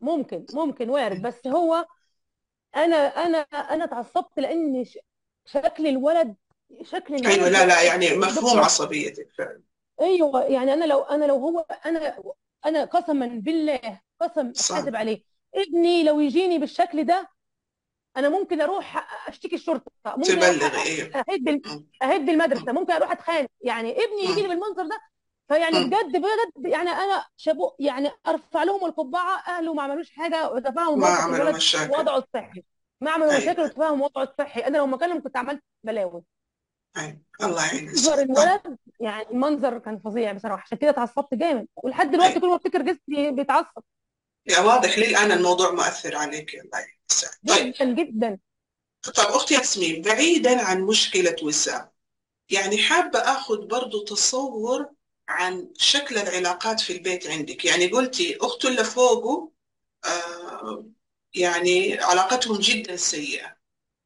[0.00, 1.86] ممكن ممكن وارد بس هو
[2.76, 4.98] أنا أنا أنا اتعصبت لأن ش-
[5.46, 6.36] شكل الولد
[6.82, 9.60] شكل الولد لا لا يعني مفهوم عصبيتك فعلا
[10.00, 12.18] أيوه يعني أنا لو أنا لو هو أنا
[12.66, 14.74] أنا قسما بالله قسم صح.
[14.76, 15.22] حاسب عليه.
[15.54, 17.28] ابني لو يجيني بالشكل ده
[18.16, 21.12] أنا ممكن أروح أشتكي الشرطة ممكن أروح تبلغي إيه.
[21.16, 21.62] أهد.
[22.02, 23.48] أهد المدرسة ممكن أروح أتخانق.
[23.60, 24.48] يعني ابني يجي لي مم.
[24.48, 25.00] بالمنظر ده
[25.48, 25.84] فيعني.
[25.84, 31.06] بجد بجد يعني أنا شابو يعني أرفع لهم القبعة أهله ما عملوش حاجة وتفاهموا ما
[31.06, 31.92] عملوا مشاكل.
[31.92, 32.62] ووضعه الصحي.
[33.00, 34.60] ما عملوا مشاكل أيوه وتفاهموا وضعه الصحي.
[34.60, 36.22] أنا لو مكانهم كنت عملت بلاوي.
[37.42, 41.66] الله يعين منظر الولد يعني المنظر كان فظيع بصراحة عشان كده اتعصبت جامد.
[41.76, 43.82] ولحد دلوقتي كل ما أفتكر جسمي بيتعصب.
[44.46, 47.74] يا واضح لي الآن الموضوع مؤثر عليك؟ الله يعين طيب.
[47.74, 48.38] جدا جدا.
[49.02, 51.88] طب أختي ياسمين بعيدا عن مشكلة وسام
[52.50, 54.90] يعني حابة أخذ برضو تصور
[55.28, 59.50] عن شكل العلاقات في البيت عندك؟ يعني قلتي أخته اللي فوقه
[60.04, 60.86] آه
[61.34, 63.56] يعني علاقتهم جدا سيئة.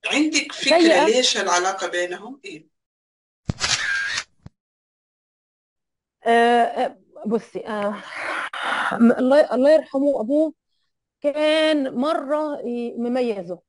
[0.07, 2.79] عندك فكرة سيئة؟ ليش العلاقة بينهم؟ إيه؟
[6.18, 6.18] آه آه،
[7.27, 7.95] بصي آه
[9.01, 10.53] م- الله الله يرحمه أبوه
[11.21, 12.63] كان مرة
[12.99, 13.61] مميزه.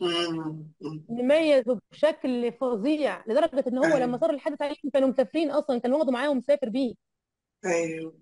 [0.00, 0.68] مم.
[0.80, 1.04] مم.
[1.08, 4.18] مميزه بشكل فظيع لدرجة إن هو لما أيوه.
[4.18, 6.94] صار الحدث عليهم كانوا مسافرين أصلا كان واخده معاه ومسافر بيه.
[7.64, 8.18] أيوه.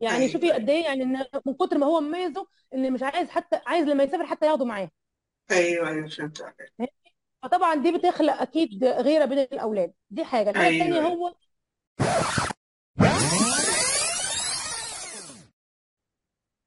[0.00, 0.32] يعني أيوه.
[0.32, 1.04] شوفي قد إيه يعني
[1.46, 4.90] من كتر ما هو مميزه إن مش عايز حتى عايز لما يسافر حتى ياخده معاه.
[5.50, 6.72] أيوه أيوه فهمت عليك.
[7.46, 9.92] فطبعا دي بتخلق أكيد غيرة بين الأولاد.
[10.10, 10.50] دي حاجة.
[10.50, 11.08] الحاجة الثانية أيوه.
[11.08, 11.34] هو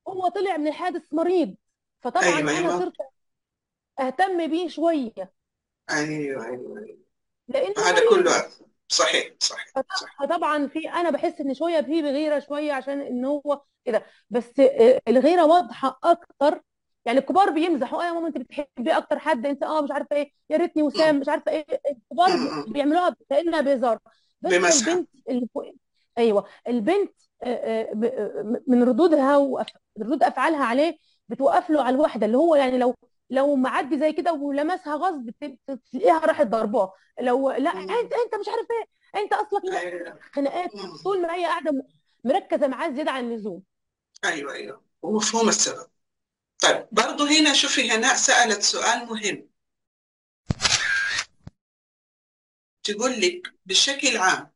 [0.07, 1.55] هو طلع من الحادث مريض.
[2.01, 2.79] فطبعا أيوه أنا أيوه.
[2.79, 2.93] صرت
[3.99, 5.33] أهتم بيه شوية.
[5.91, 6.97] أيوه أيوه
[7.47, 8.09] لأنه هذا مريض.
[8.23, 8.49] كله.
[8.87, 10.15] صحيح صحيح فط- صحيح.
[10.23, 14.05] فطبعا في أنا بحس إن شوية فيه بغيره شوية عشان إن هو كده.
[14.29, 16.61] بس آه، الغيرة واضحة أكتر
[17.05, 20.31] يعني الكبار بيمزحوا آه يا ماما انت بتحبي أكتر حد انت آه مش عارفة إيه
[20.49, 21.19] يا ريتني وسام.
[21.19, 22.29] مش عارفة إيه الكبار.
[22.67, 23.99] بيعملوها كأنها بهزار
[24.41, 25.63] بس بمزحة البنت اللي فوق
[26.17, 30.97] أيوه البنت آه، آه، آه، من ردودها وردود أفعالها عليه
[31.29, 32.95] بتوقف له على الواحده اللي هو يعني لو
[33.29, 35.29] لو معدي زي كده ولمسها غصب
[35.91, 37.69] تلاقيها راحت ضرباه لو لا.
[37.71, 40.71] أنت أنت مش عارف إيه أنت أصلا أيوه خناقات.
[41.03, 41.83] طول ما هي قاعدة
[42.23, 43.63] مركزة معاه زيادة عن اللزوم
[44.25, 45.87] أيوه أيوه ومفهوم السبب
[46.59, 49.49] طيب برضو هنا شوفي هناء سألت سؤال مهم.
[52.83, 54.51] تقول لك بشكل عام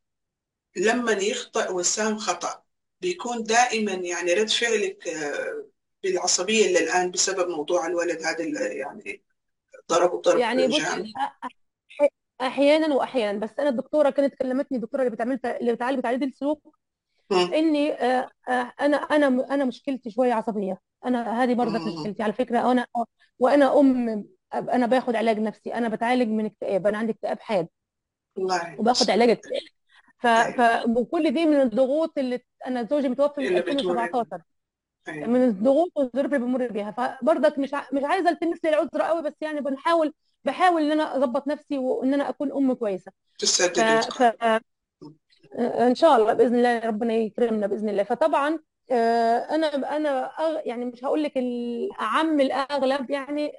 [0.76, 2.62] لما يخطئ وسام خطأ
[3.00, 5.66] بيكون دائما يعني رد فعلك آه،
[6.02, 9.22] بالعصبية اللي الآن بسبب موضوع الولد هذا اللي يعني
[9.90, 11.12] ضربه ضرب يعني بصي
[12.40, 16.76] أحيانا واحيانا بس أنا الدكتورة كانت كلمتني الدكتورة اللي بتعمل اللي بتعالج بتعالج السلوك.
[17.32, 20.80] إني آه، آه، أنا أنا أنا مشكلتي شوية عصبية.
[21.06, 21.80] أنا هذه برضك.
[21.80, 22.86] مشكلتي على فكرة أنا
[23.38, 27.68] وأنا أم أنا باخد علاج نفسي أنا بتعالج من اكتئاب أنا عندي اكتئاب حاد.
[28.78, 29.62] وباخد علاج اكتئاب.
[30.18, 30.82] ف أيوة.
[30.82, 34.42] ف وكل دي من الضغوط اللي أنا زوجي متوفي من اللي بتمر 2017
[35.08, 35.28] أيوة.
[35.28, 36.90] من الضغوط والظروف اللي بمر بيها.
[36.90, 40.14] فبرضك مش ع- مش عايزة التمس لي العذر قوي بس يعني بنحاول
[40.44, 43.12] بحاول إن أنا أظبط نفسي وإن أنا أكون أم كويسة.
[43.38, 44.60] ف ف
[45.58, 48.02] إن شاء الله بإذن الله ربنا يكرمنا بإذن الله.
[48.02, 48.58] فطبعا
[48.90, 53.52] أنا أنا أغ- يعني مش هقول لك الأعم الأغلب يعني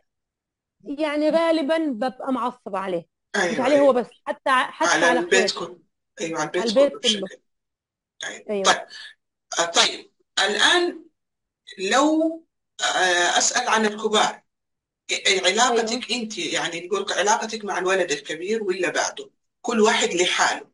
[0.83, 3.07] يعني غالبا ببقى معصبه عليه.
[3.37, 3.93] مش أيوة عليه هو أيوة.
[3.93, 5.79] بس حتى حتى على على البيت كله
[6.21, 7.29] أيوة على البيت كله البيت كله.
[8.25, 8.45] أيوة.
[8.49, 8.63] أيوه.
[8.63, 8.87] طيب
[9.59, 10.11] آه، طيب.
[10.39, 11.05] الآن
[11.91, 12.45] لو
[12.81, 14.41] آه، أسأل عن الكبار
[15.27, 20.71] أيوه علاقتك أنت يعني نقول علاقتك مع الولد الكبير ولا بعده؟ كل واحد لحاله.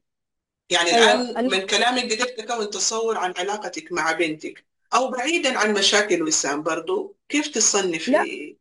[0.69, 1.11] يعني أيوه.
[1.11, 6.23] الآن ال- من كلامك قدرت أكون تصور عن علاقتك مع بنتك أو بعيدا عن مشاكل
[6.23, 7.17] وسام برضو.
[7.29, 8.57] كيف لا تصنفي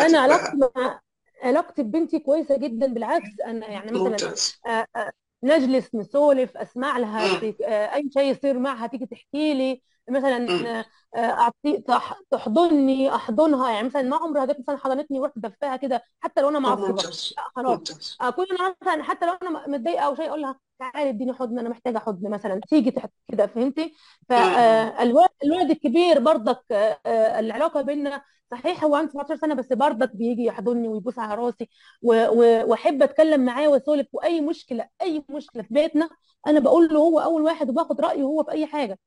[0.00, 1.00] أنا علاقتك علاقتي بها مع
[1.42, 4.60] علاقتي ببنتي كويسة جدا بالعكس أنا يعني مثلا ممتاز.
[4.66, 7.54] آه، آه، نجلس نسولف أسمع لها مم.
[7.64, 9.82] آه، أي شيء يصير معها تيجي تحكي لي.
[10.10, 10.46] مثلا.
[10.80, 10.84] آه،
[11.16, 13.70] آه، أعطي تح- تحضني أحضنها.
[13.72, 17.02] يعني مثلا ما عمرها جت مثلا حضنتني ورحت دفاها كده حتى لو أنا آه، معصبة.
[17.56, 18.16] خلاص.
[18.20, 21.68] اكون أنا مثلا حتى لو أنا متضايقة أو شيء أقول لها تعالي اديني حضن أنا
[21.68, 22.60] محتاجة حضن مثلا.
[22.68, 23.94] تيجي تحت كده فهمتي.
[24.28, 30.16] فالولد الولد الكبير برضك آه، آه، العلاقة بيننا صحيح هو عنده 17 سنة بس برضك
[30.16, 31.68] بيجي يحضني ويبوس على راسي
[32.02, 34.06] وأحب أتكلم معاه وأسولف.
[34.12, 36.10] وأي مشكلة أي مشكلة في بيتنا
[36.46, 38.92] أنا بقول له هو أول واحد وباخد رأيه هو في أي حاجة.
[38.92, 38.98] آه،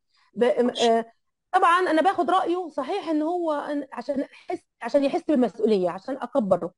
[1.52, 3.52] طبعا أنا باخد رأيه صحيح إن هو
[3.94, 6.74] عشان أحس عشان يحس بالمسؤولية عشان أكبره.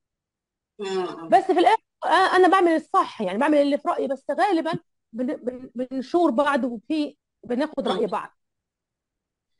[1.32, 4.72] بس في الآخر آه، أنا بعمل الصح يعني بعمل اللي في رأيي بس غالبا
[5.14, 5.36] بن...
[5.36, 5.70] بن...
[5.76, 8.06] بنشور بعض وفي بناخد رأي.
[8.08, 8.38] بعض.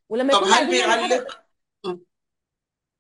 [0.10, 1.44] ولما طب يكون هل بيعلق.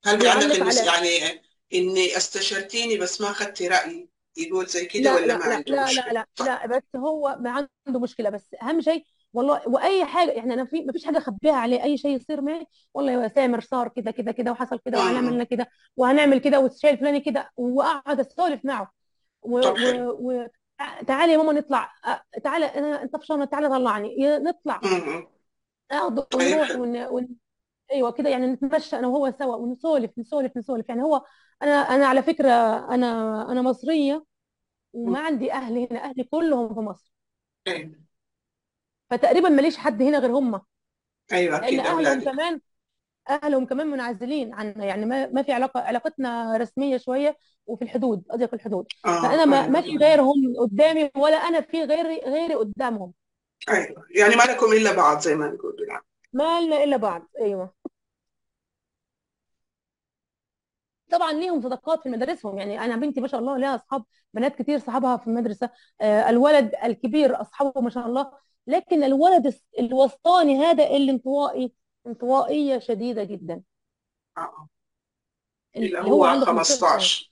[0.05, 0.87] هل بيعلق بيعلق المس...
[0.87, 1.41] على يعني
[1.73, 5.71] إني استشرتيني بس ما أخذتي رأيي؟ يقول زي كده لا ولا لا ما لا عنده
[5.75, 6.47] لا لا مشكلة؟ لا طيب.
[6.47, 7.51] لا بس هو ما
[7.87, 11.53] عنده مشكلة بس أهم شيء والله وأي حاجة يعني أنا في ما فيش حاجة أخبيها
[11.53, 15.27] عليه أي شيء يصير معي والله يا سامر صار كده كده كده وحصل كده وهنعمل
[15.27, 15.33] مم.
[15.35, 18.91] لنا كده وهنعمل كده والشيء الفلاني كده وأقعد اسولف معه.
[19.41, 20.47] و و و
[21.07, 21.91] تعالي يا ماما نطلع.
[22.43, 24.15] تعالى أنا أنت طفشانه تعالى طلعني.
[24.39, 24.79] نطلع.
[24.83, 25.27] مم.
[25.91, 26.97] اخده طيب ونروح ون...
[27.07, 27.27] ون...
[27.91, 30.89] أيوه كده يعني نتمشى أنا وهو سوا ونسولف نسولف نسولف.
[30.89, 31.25] يعني هو
[31.63, 32.49] أنا أنا على فكرة
[32.95, 33.07] أنا
[33.51, 34.25] أنا مصرية.
[34.93, 37.11] وما عندي أهل هنا أهلي كلهم في مصر.
[37.67, 38.08] أيوة
[39.09, 40.61] فتقريبا ماليش حد هنا غير هم.
[41.31, 42.61] أيوة لأن أكيد أهلهم أولادك كمان
[43.29, 48.53] أهلهم كمان منعزلين عنا يعني ما ما في علاقة علاقتنا رسمية شوية وفي الحدود أضيق
[48.53, 48.87] الحدود.
[49.05, 53.13] آه فأنا ما ما في غيرهم قدامي ولا أنا في غيري غيري قدامهم.
[53.69, 55.75] أيوة يعني ما لكم إلا بعض زي ما نقول.
[55.79, 56.01] بالعام
[56.33, 57.73] ما لنا إلا بعض أيوه.
[61.11, 64.79] طبعا ليهم صداقات في مدارسهم يعني أنا بنتي ما شاء الله لها أصحاب بنات كتير
[64.79, 65.69] صحابها في المدرسة.
[66.01, 68.31] آه الولد الكبير أصحابه ما شاء الله
[68.69, 71.73] لكن الولد الوسطاني هذا الانطوائي
[72.07, 73.63] انطوائية شديدة جدا
[74.37, 74.69] آه
[75.75, 77.31] اللي اللي هو هو عنده 15 سنه 15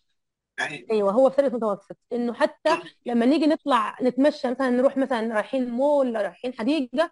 [0.60, 2.70] أيوة أيوه هو في ثالث متوسط إنه حتى.
[3.06, 7.12] لما نيجي نطلع نتمشى مثلا نروح مثلا رايحين مول رايحين حديقة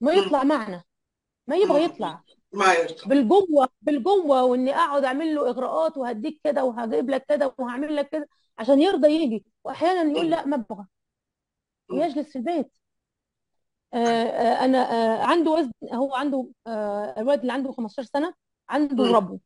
[0.00, 0.12] ما.
[0.12, 0.84] يطلع معنا
[1.46, 1.84] ما يبغى.
[1.84, 7.54] يطلع ما يرضى بالجوه بالجوه وإني أقعد أعمل له إغراءات وهديك كده وهجيب لك كده
[7.58, 10.30] وهعمل لك كده عشان يرضى يجي واحيانا يقول.
[10.30, 10.86] لا ما أبغى
[11.88, 11.98] مم.
[11.98, 12.83] ويجلس في البيت آه، آه،
[14.64, 18.34] أنا آه، عنده وزن هو عنده آه، الولد اللي عنده 15 سنة
[18.68, 19.04] عنده.
[19.04, 19.38] ربو.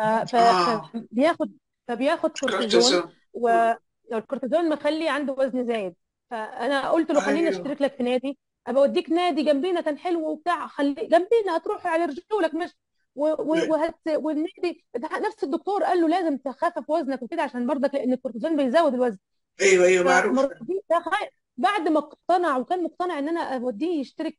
[0.00, 0.24] آه.
[0.24, 1.52] فبياخد
[1.88, 3.12] فبياخد كورتيزون.
[3.32, 5.94] والكورتيزون مخلي عنده وزن زايد.
[6.30, 7.50] فأنا قلت له خليني أيوة.
[7.50, 12.04] أشترك لك في نادي أبقى أوديك نادي جنبينا كان حلو وبتاع خلي جنبينا هتروح على
[12.04, 12.70] رجولك مش
[13.14, 14.84] وهت والنادي
[15.26, 19.18] نفس الدكتور قال له لازم تخفف وزنك وكده عشان برضك لأن الكورتيزون بيزود الوزن.
[19.60, 20.48] أيوة أيوة معروف.
[21.56, 24.38] بعد ما اقتنع وكان مقتنع إن أنا أوديه يشترك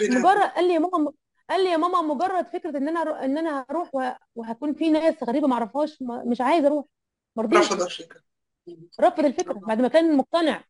[0.00, 1.12] مجرد قال لي يا ماما
[1.50, 5.48] قال لي يا ماما مجرد فكرة إن أنا إن أنا هروح وهكون في ناس غريبة
[5.48, 6.84] ما أعرفهاش مش عايز أروح.
[7.36, 7.58] ما رضيش.
[7.72, 8.20] رفض الفكرة.
[8.66, 8.88] مم.
[9.00, 10.64] رفض الفكرة بعد ما كان مقتنع.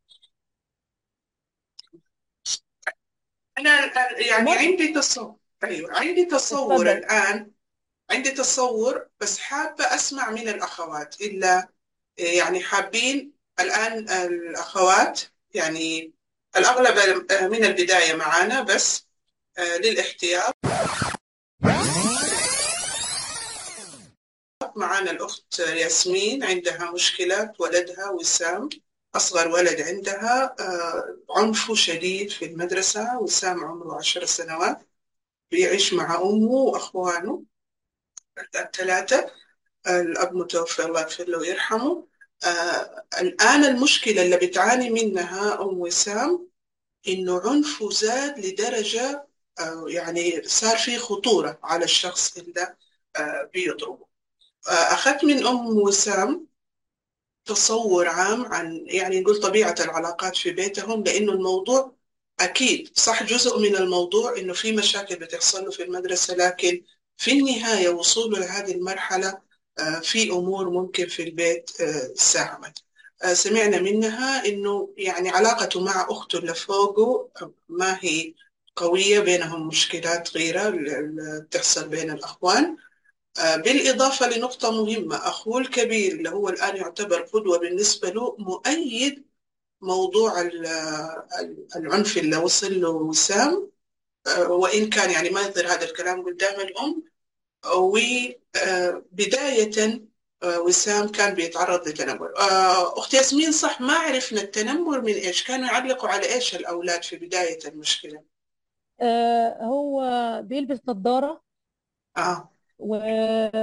[3.59, 3.91] الآن
[4.29, 5.37] يعني عندي تصور.
[5.65, 7.51] أيوة عندي تصور اتفضل الآن.
[8.11, 11.21] عندي تصور بس حابة أسمع من الأخوات.
[11.21, 11.69] إلا
[12.19, 15.21] يعني حابين الآن الأخوات
[15.55, 16.13] يعني
[16.57, 19.07] الأغلب من البداية معانا بس
[19.59, 20.55] للاحتياط.
[24.77, 28.69] معانا الأخت ياسمين عندها مشكلة ولدها وسام
[29.15, 34.79] أصغر ولد عندها آه، عنفه شديد في المدرسة وسام عمره عشر سنوات
[35.51, 37.45] بيعيش مع أمه وأخوانه
[38.55, 39.31] الثلاثة.
[39.87, 42.07] الأب متوفى الله يغفر له ويرحمه.
[42.45, 46.49] آه الآن المشكلة اللي بتعاني منها أم وسام
[47.09, 49.29] إنه عنفه زاد لدرجة
[49.61, 52.77] آه يعني صار في خطورة على الشخص اللي
[53.17, 54.07] آه بيضربه.
[54.69, 56.49] آه أخذت من أم وسام
[57.45, 61.95] تصور عام عن يعني نقول طبيعة العلاقات في بيتهم لأنه الموضوع
[62.41, 66.85] أكيد صح جزء من الموضوع إنه في مشاكل بتحصل له في المدرسة لكن
[67.17, 69.43] في النهاية وصوله لهذه المرحلة
[70.03, 72.83] في أمور ممكن في البيت آه، ساهمت
[73.25, 77.29] آه، سمعنا منها إنه يعني علاقته مع أخته اللي فوقه
[77.69, 78.35] ما هي
[78.77, 82.77] قوية بينهم مشكلات اللي بتحصل بين الأخوان.
[83.57, 89.25] بالإضافة لنقطة مهمة أخوه الكبير اللي هو الآن يعتبر قدوة بالنسبة له مؤيد
[89.81, 90.41] موضوع
[91.77, 93.71] العنف اللي وصل له وسام.
[94.39, 97.10] وإن كان يعني ما يظهر هذا الكلام قدام الأم
[97.77, 99.31] وبداية
[100.45, 102.33] وسام كان بيتعرض لتنمر
[102.99, 107.59] أختي ياسمين صح ما عرفنا التنمر من إيش كانوا يعلقوا على إيش الأولاد في بداية
[107.67, 108.23] المشكلة؟
[109.01, 110.03] آه هو
[110.43, 111.43] بيلبس نظارة.
[112.17, 112.51] آه.
[112.79, 112.97] و...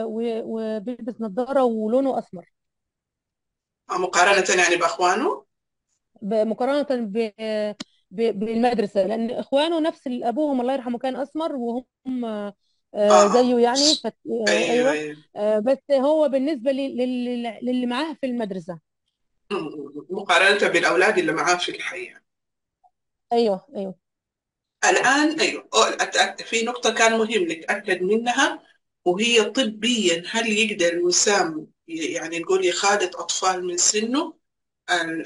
[0.04, 0.42] و...
[0.46, 2.46] وبيلبس نظارة ولونه أسمر.
[3.90, 5.46] مقارنة يعني بأخوانه؟
[6.22, 7.32] مقارنة ب...
[8.12, 8.40] ب...
[8.40, 12.54] بالمدرسة لأن إخوانه نفس أبوهم الله يرحمه كان أسمر وهم
[12.96, 14.16] آه آه زيه يعني فت...
[14.48, 14.92] آه أيوه أيوه.
[14.92, 15.24] أيوه.
[15.36, 16.72] آه بس هو بالنسبة.
[16.72, 16.98] لل...
[17.64, 18.80] للي معاه في المدرسة.
[20.10, 22.14] مقارنة بالأولاد اللي معاه في الحي
[23.34, 23.96] أيوه أيوه.
[24.86, 25.70] الآن أيوه.
[26.46, 28.64] في نقطة كان مهم نتأكد منها
[29.06, 34.34] وهي طبيا هل يقدر وسام يعني نقول يخالط أطفال من سنه؟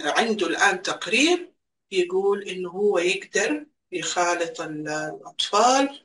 [0.01, 1.53] عنده الآن تقرير
[1.91, 6.01] يقول إنه هو يقدر يخالط ال- الأطفال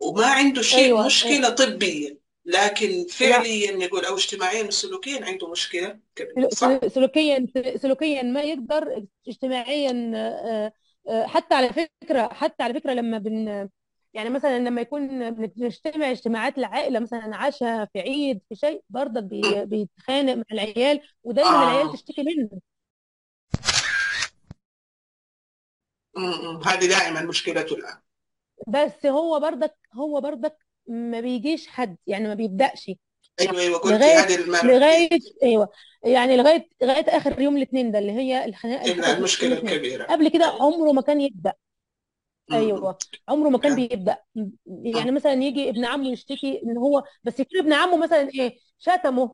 [0.00, 3.06] وما عنده شيء آه، مشكلة طبيا لكن لا.
[3.10, 6.34] فعليا نقول أو اجتماعيا وسلوكيا عنده مشكلة كبيرة.
[6.34, 10.72] سلو- صح؟ سلو- سلوكيا سلوكيا ما يقدر اجتماعيا آه،
[11.08, 13.68] آه، حتى على فكرة حتى على فكرة لما بن
[14.14, 19.40] يعني مثلا لما يكون بنجتمع اجتماعات العائلة مثلا عشاء في عيد في شيء برضك بي-
[19.64, 22.60] بيتخانق مع العيال ودايما العيال آه تشتكي منه.
[26.66, 27.98] هذه دائما مشكلته الآن.
[28.68, 32.90] بس هو برضك هو برضك ما بيجيش حد يعني ما بيبدأش.
[33.40, 35.08] أيوه قلتي لغاية هذه المرة لغاية
[35.42, 35.68] أيوه
[36.04, 38.44] يعني لغاية لغاية آخر يوم الاثنين ده اللي هي
[38.88, 40.04] يوم المشكلة الاثنين الكبيرة.
[40.04, 40.62] قبل كده أيوه.
[40.62, 41.20] عمره ما كان
[42.48, 42.54] م.
[42.54, 44.16] أيوه عمره ما كان كان بيبدأ.
[44.66, 45.10] يعني.
[45.10, 49.32] مثلا يجي ابن عمه يشتكي إن هو بس يكون ابن عمه مثلا إيه شتمه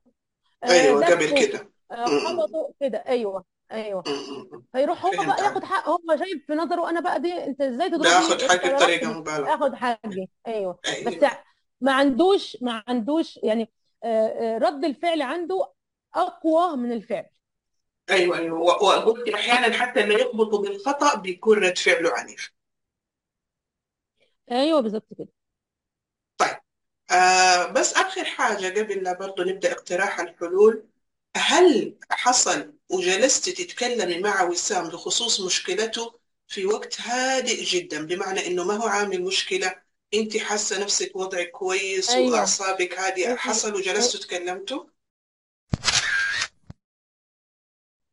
[0.64, 1.72] آه قبل دسه كده.
[1.90, 2.06] آه.
[2.06, 2.98] خبطه كده.
[3.08, 3.44] أيوه.
[3.72, 4.02] أيوه.
[4.72, 8.10] فيروح هو بقى ياخد حقه هو شايف في نظره أنا بقى دي أنت إزاي تضربني
[8.10, 9.54] باخذ انت حقي ضربت بطريقة مبالغة.
[9.54, 10.78] اخد حقي أيوه.
[11.06, 11.14] بس
[11.80, 13.72] ما عندوش ما عندوش يعني
[14.04, 15.72] آه آه رد الفعل عنده
[16.14, 17.26] أقوى من الفعل.
[18.10, 18.58] أيوه أيوه.
[18.60, 22.52] و- وقلت أحيانا حتى اللي يخبطوا بالخطأ بيكون رد فعله عنيف.
[24.50, 25.28] أيوه بالظبط كده.
[26.38, 26.56] طيب.
[27.10, 30.86] آه بس آخر حاجة قبل لا برضو نبدأ اقتراح الحلول.
[31.36, 36.14] هل حصل وجلست تتكلمي مع وسام بخصوص مشكلته
[36.48, 39.82] في وقت هادئ جدا؟ بمعنى إنه ما هو عامل مشكلة
[40.14, 42.32] أنت حاسة نفسك وضعك كويس أيوه.
[42.32, 43.36] وأعصابك هادئة أيوه.
[43.38, 44.84] حصل وجلستوا تكلمتوا؟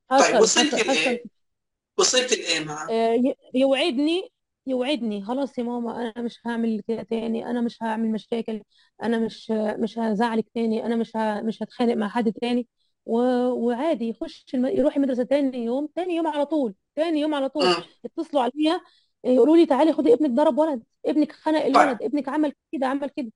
[0.10, 0.92] طيب حصل وصلت حصل حصل.
[0.94, 1.24] لإيه؟
[1.98, 3.16] وصلت لإيه معاه؟ آه،
[3.54, 4.32] يوعدني
[4.68, 5.26] يوعدني.
[5.26, 8.62] خلاص يا ماما أنا مش هعمل كده تاني أنا مش هعمل مشاكل
[9.04, 12.68] أنا مش مش هزعلك تاني أنا مش ه- مش هتخانق مع حد تاني.
[13.06, 14.66] وعادي يخش الم...
[14.66, 17.84] يروح المدرسة تاني يوم تاني يوم على طول تاني يوم على طول مم.
[18.06, 18.82] يتصلوا عليا
[19.24, 23.10] يقولوا لي تعالي خدي ابنك ضرب ولد ابنك خنق طيب الولد ابنك عمل كده عمل
[23.10, 23.32] كده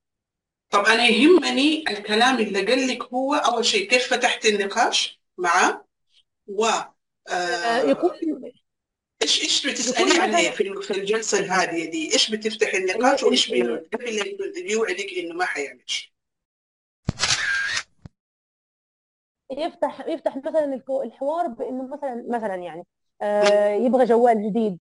[0.70, 5.84] طب أنا يهمني الكلام اللي قال لك هو أول شيء كيف فتحت النقاش معاه
[6.46, 6.64] و
[7.28, 8.52] آه، يكون آه
[9.22, 13.22] إيش إيش يكون بتسأليه عن إيه مثلا في في الجلسة الهادية دي؟ إيش بتفتح النقاش
[13.22, 16.10] وإيش ي- بيرد؟ قبل لا يوعدك إنه ما حيعمل شيء.
[19.50, 22.86] يفتح يفتح مثلا الحوار بإنه مثلا مثلا يعني.
[23.22, 24.78] آه، يبغى جوال جديد.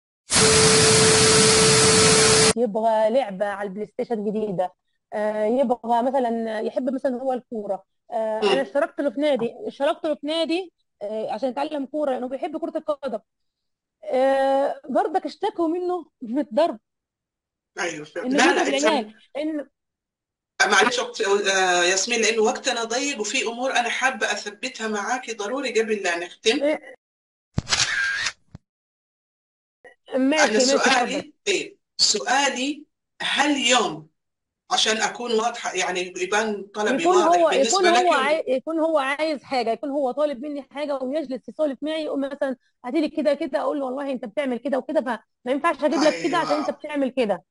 [2.56, 4.72] يبغى لعبة على البلاي ستيشن جديدة.
[5.12, 7.84] آه، يبغى مثلا يحب مثلا هو الكورة.
[8.10, 8.58] آه، أنا مم.
[8.60, 12.76] اشتركت له في نادي اشتركت له في نادي آه، عشان يتعلم كورة لأنه بيحب كرة
[12.76, 13.18] القدم.
[14.04, 16.78] آه، برضك اشتكوا منه من الضرب.
[17.80, 18.06] أيوه.
[18.16, 19.14] لا لا العيال.
[19.36, 19.66] إنه
[20.66, 25.94] معلش أخت آه، ياسمين لأنه وقتنا ضيق وفي أمور أنا حابة أثبتها معاكي ضروري قبل
[25.94, 26.62] لا نختم.
[26.62, 26.94] إيه،
[30.16, 32.84] ماشي أنا سؤالي إيه سؤالي
[33.22, 34.10] هل يوم؟
[34.72, 38.44] عشان أكون واضحة يعني يبان طلبي يكون واضح هو يكون بالنسبة لك هو عاي...
[38.48, 43.00] يكون هو عايز حاجة يكون هو طالب مني حاجة ويجلس يسولف معي يقول مثلا هاتي
[43.00, 46.36] لي كده كده أقول له والله أنت بتعمل كده وكده فما ينفعش أجيب لك كده
[46.38, 47.44] عشان أنت بتعمل كده.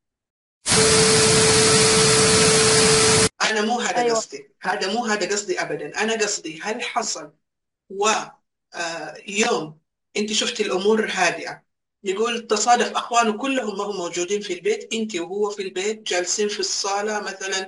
[3.49, 4.17] أنا مو هذا أيوه.
[4.17, 4.49] قصدي.
[4.61, 6.01] هذا مو هذا قصدي ابدا.
[6.03, 7.33] أنا قصدي هل حصل
[7.89, 8.09] و
[8.73, 9.79] آه، يوم
[10.17, 11.63] أنت شفتي الأمور هادئة؟
[12.03, 16.59] يقول تصادف أخوانه كلهم ما هم موجودين في البيت أنت وهو في البيت جالسين في
[16.59, 17.67] الصالة مثلا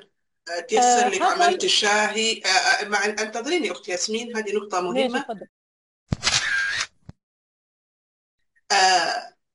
[0.50, 2.42] آه، تيسر آه لك عملت الشاهي
[2.84, 5.26] مع انتظريني أختي ياسمين هذه نقطة مهمة.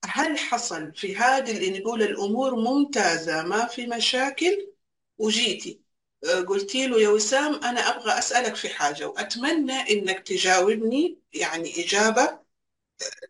[0.05, 4.73] هل حصل في هذه اللي نقول الأمور ممتازة ما في مشاكل؟
[5.19, 5.86] وجيتي.
[6.25, 12.39] قلتي له يا وسام أنا أبغى أسألك في حاجة وأتمنى إنك تجاوبني يعني إجابة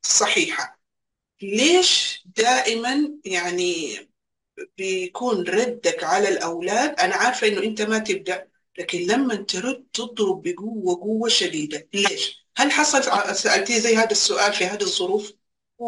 [0.03, 0.81] صحيحة.
[1.43, 3.97] ليش دائما يعني
[4.79, 10.97] بيكون ردك على الأولاد؟ أنا عارفة إنه أنت ما تبدأ لكن لما ترد تضرب بقوة
[10.97, 11.89] قوة شديدة.
[11.95, 13.03] ليش؟ هل حصل
[13.35, 15.33] سألتي زي هذا السؤال في هذه الظروف؟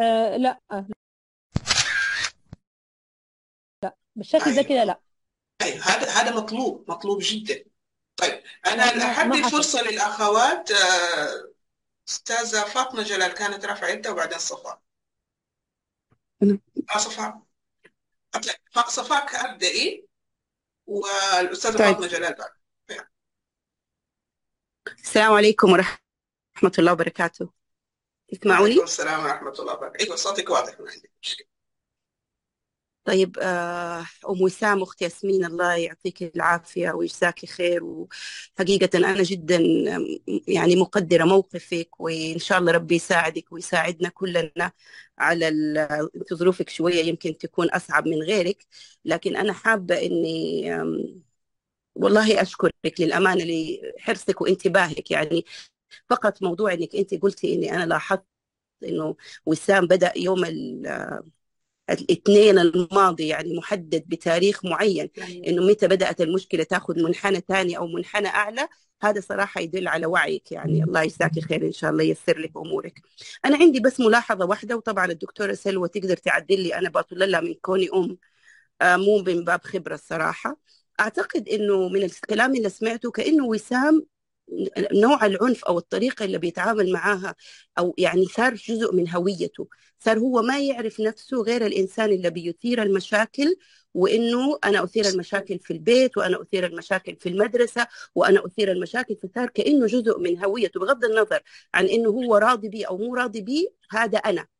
[0.02, 0.60] آه لا.
[4.16, 5.00] بالشكل ده أيوه كده لا.
[5.62, 7.64] أيوه هذا هذا مطلوب مطلوب جدا.
[8.16, 9.44] طيب أنا ما حصل.
[9.44, 11.52] الفرصة للأخوات آه،
[12.08, 14.82] أستاذة فاطمة جلال كانت رافعة يدها وبعدين صفاء.
[16.42, 17.42] آه صفاء.
[18.34, 18.54] أطلع.
[18.88, 20.08] صفاء ابدئي
[20.86, 21.86] والأستاذة طيب.
[21.86, 22.50] فاطمة جلال بعد.
[24.98, 27.44] السلام عليكم ورحمة الله وبركاته.
[27.44, 30.04] وعليكم تسمعوني؟ السلام ورحمة الله وبركاته.
[30.04, 31.46] أيوة صوتك واضح ما عندي مشكلة.
[33.08, 34.00] طيب آه،
[34.30, 39.58] أم وسام أختي ياسمين الله يعطيك العافية ويجزاك خير وحقيقة أنا جدا
[40.48, 44.72] يعني مقدرة موقفك وإن شاء الله ربي يساعدك ويساعدنا كلنا
[45.18, 45.48] على
[46.16, 48.66] أنت ظروفك شوية يمكن تكون أصعب من غيرك.
[49.04, 50.70] لكن أنا حابة إني
[51.94, 55.10] والله أشكرك للأمانة لحرصك وانتباهك.
[55.10, 55.44] يعني
[56.10, 58.24] فقط موضوع إنك أنت قلتي إني أنا لاحظت
[58.84, 60.86] إنه وسام بدأ يوم ال-
[61.90, 65.10] الاثنين الماضي يعني محدد بتاريخ معين
[65.46, 68.68] إنه متى بدأت المشكلة تأخذ منحنى ثاني أو منحنى أعلى
[69.02, 70.84] هذا صراحة يدل على وعيك يعني.
[70.84, 73.00] الله يجزاك خير إن شاء الله ييسر لك أمورك.
[73.44, 77.54] أنا عندي بس ملاحظة واحدة وطبعا الدكتورة سلوى تقدر تعدل لي أنا بطل لها من
[77.54, 78.18] كوني أم.
[78.82, 80.60] آه، مو من باب خبرة الصراحة.
[81.00, 84.06] أعتقد إنه من الكلام اللي سمعته كأنه وسام
[84.92, 87.34] نوع العنف أو الطريقة اللي بيتعامل معاها
[87.78, 89.68] أو يعني صار جزء من هويته.
[89.98, 93.56] صار هو ما يعرف نفسه غير الإنسان اللي بيثير المشاكل
[93.94, 99.48] وإنه أنا أثير المشاكل في البيت وأنا أثير المشاكل في المدرسة وأنا أثير المشاكل فصار
[99.48, 101.40] كأنه جزء من هويته بغض النظر
[101.74, 104.57] عن إنه هو راضي بي أو مو راضي بي هذا أنا.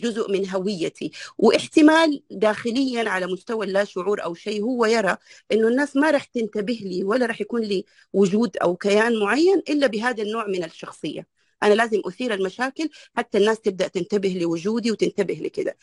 [0.00, 1.10] جزء من هويتي.
[1.38, 5.16] واحتمال داخليا على مستوى اللا شعور أو شيء هو يرى
[5.52, 9.86] إنه الناس ما راح تنتبه لي ولا راح يكون لي وجود أو كيان معين إلا
[9.86, 11.26] بهذا النوع من الشخصية.
[11.62, 15.76] أنا لازم أثير المشاكل حتى الناس تبدأ تنتبه لوجودي وتنتبه لكده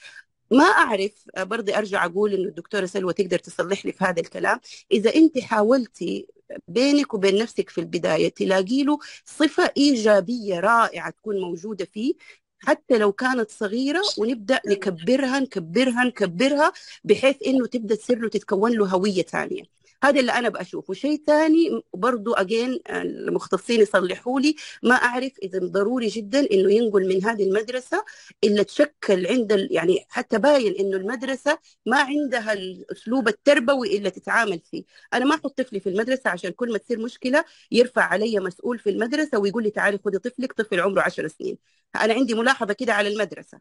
[0.51, 4.59] ما أعرف برضه أرجع أقول إنه الدكتورة سلوى تقدر تصلح لي في هذا الكلام.
[4.91, 6.27] إذا أنت حاولتي
[6.67, 12.13] بينك وبين نفسك في البداية تلاقي له صفة إيجابية رائعة تكون موجودة فيه
[12.59, 18.87] حتى لو كانت صغيرة ونبدأ نكبرها نكبرها نكبرها بحيث إنه تبدأ تصير له تتكون له
[18.87, 19.63] هوية ثانية.
[20.03, 26.07] هذا اللي أنا بشوفه شيء ثاني برضو اجين المختصين يصلحوا لي ما أعرف إذا ضروري
[26.07, 28.05] جدا إنه ينقل من هذه المدرسة
[28.43, 29.67] اللي تشكل عند ال...
[29.71, 34.83] يعني حتى باين إنه المدرسة ما عندها الأسلوب التربوي اللي تتعامل فيه.
[35.13, 38.89] أنا ما أحط طفلي في المدرسة عشان كل ما تصير مشكلة يرفع علي مسؤول في
[38.89, 41.57] المدرسة ويقول لي تعالي خذي طفلك طفل عمره 10 سنين.
[41.95, 43.59] أنا عندي ملاحظة كده على المدرسة.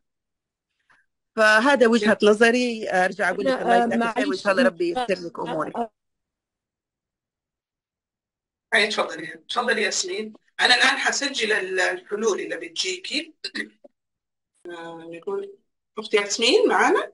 [1.37, 5.39] فهذا وجهة نظري أرجع أقول لك الله خير وإن معلش شاء الله ربي ييسر لك
[5.41, 5.78] أمورك.
[8.75, 9.27] هاي تفضلي.
[9.49, 13.35] تفضلي ياسمين أنا الآن حسجل ال- الحلول اللي بتجيكي.
[14.66, 15.59] آه، نقول
[15.99, 17.12] أختي ياسمين معانا.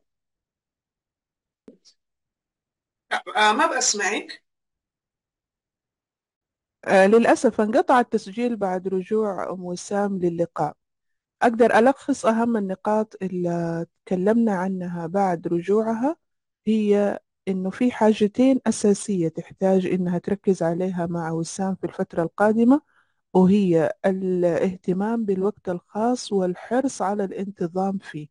[3.36, 4.42] آه، ما بسمعك
[6.84, 10.76] آه للأسف انقطع التسجيل بعد رجوع أم وسام للقاء.
[11.42, 16.16] أقدر ألخص أهم النقاط اللي تكلمنا عنها بعد رجوعها؟
[16.66, 17.18] هي
[17.48, 22.82] إنه في حاجتين أساسية تحتاج إنها تركز عليها مع وسام في الفترة القادمة
[23.34, 28.28] وهي الاهتمام بالوقت الخاص والحرص على الانتظام فيه.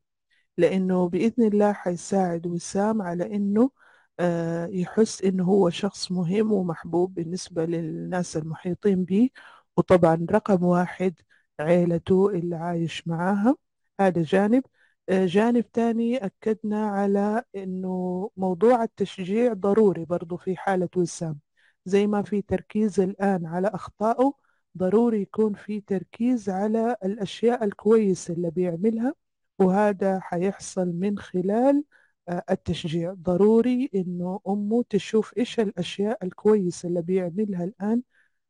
[0.57, 3.72] لأنه بإذن الله حيساعد وسام على إنه
[4.20, 9.30] آه، يحس إنه هو شخص مهم ومحبوب بالنسبة للناس المحيطين به.
[9.78, 11.16] وطبعا رقم واحد
[11.60, 13.55] عيلته اللي عايش معاها.
[13.99, 14.64] هذا جانب.
[15.10, 21.39] جانب تاني أكدنا على إنه موضوع التشجيع ضروري برضو في حالة وسام.
[21.86, 24.34] زي ما في تركيز الآن على أخطائه
[24.78, 29.14] ضروري يكون في تركيز على الأشياء الكويسة اللي بيعملها
[29.60, 31.84] وهذا حيحصل من خلال
[32.30, 33.14] آه، التشجيع.
[33.14, 38.01] ضروري إنه أمه تشوف إيش الأشياء الكويسة اللي بيعملها الآن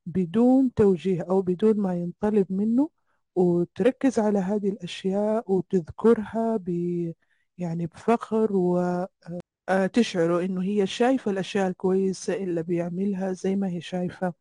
[0.05, 2.89] بدون توجيه أو بدون ما ينطلب منه
[3.39, 6.69] وتركز على هذه الأشياء وتذكرها ب
[7.57, 8.49] يعني بفخر
[9.69, 14.33] وتشعره إنه هي شايفة الأشياء الكويسة اللي بيعملها زي ما هي شايفة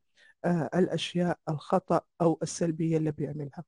[0.44, 3.64] آه، الأشياء الخطأ أو السلبية اللي بيعملها.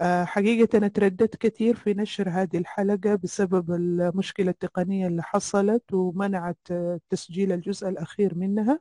[0.00, 6.58] آه، حقيقة أنا ترددت كثير في نشر هذه الحلقة بسبب المشكلة التقنية اللي حصلت ومنعت
[6.70, 8.80] آه، تسجيل الجزء الأخير منها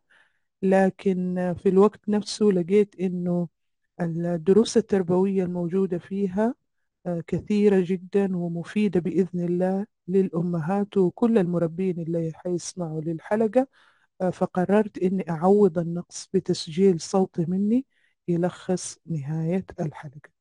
[0.62, 3.48] لكن في الوقت نفسه لقيت إنه
[4.02, 6.56] الدروس التربوية الموجودة فيها
[7.28, 13.68] كثيرة جدا ومفيدة بإذن الله للأمهات وكل المربين اللي حيسمعوا للحلقة.
[14.34, 17.86] فقررت إني أعوض النقص بتسجيل صوتي مني
[18.28, 20.41] يلخص نهاية الحلقة.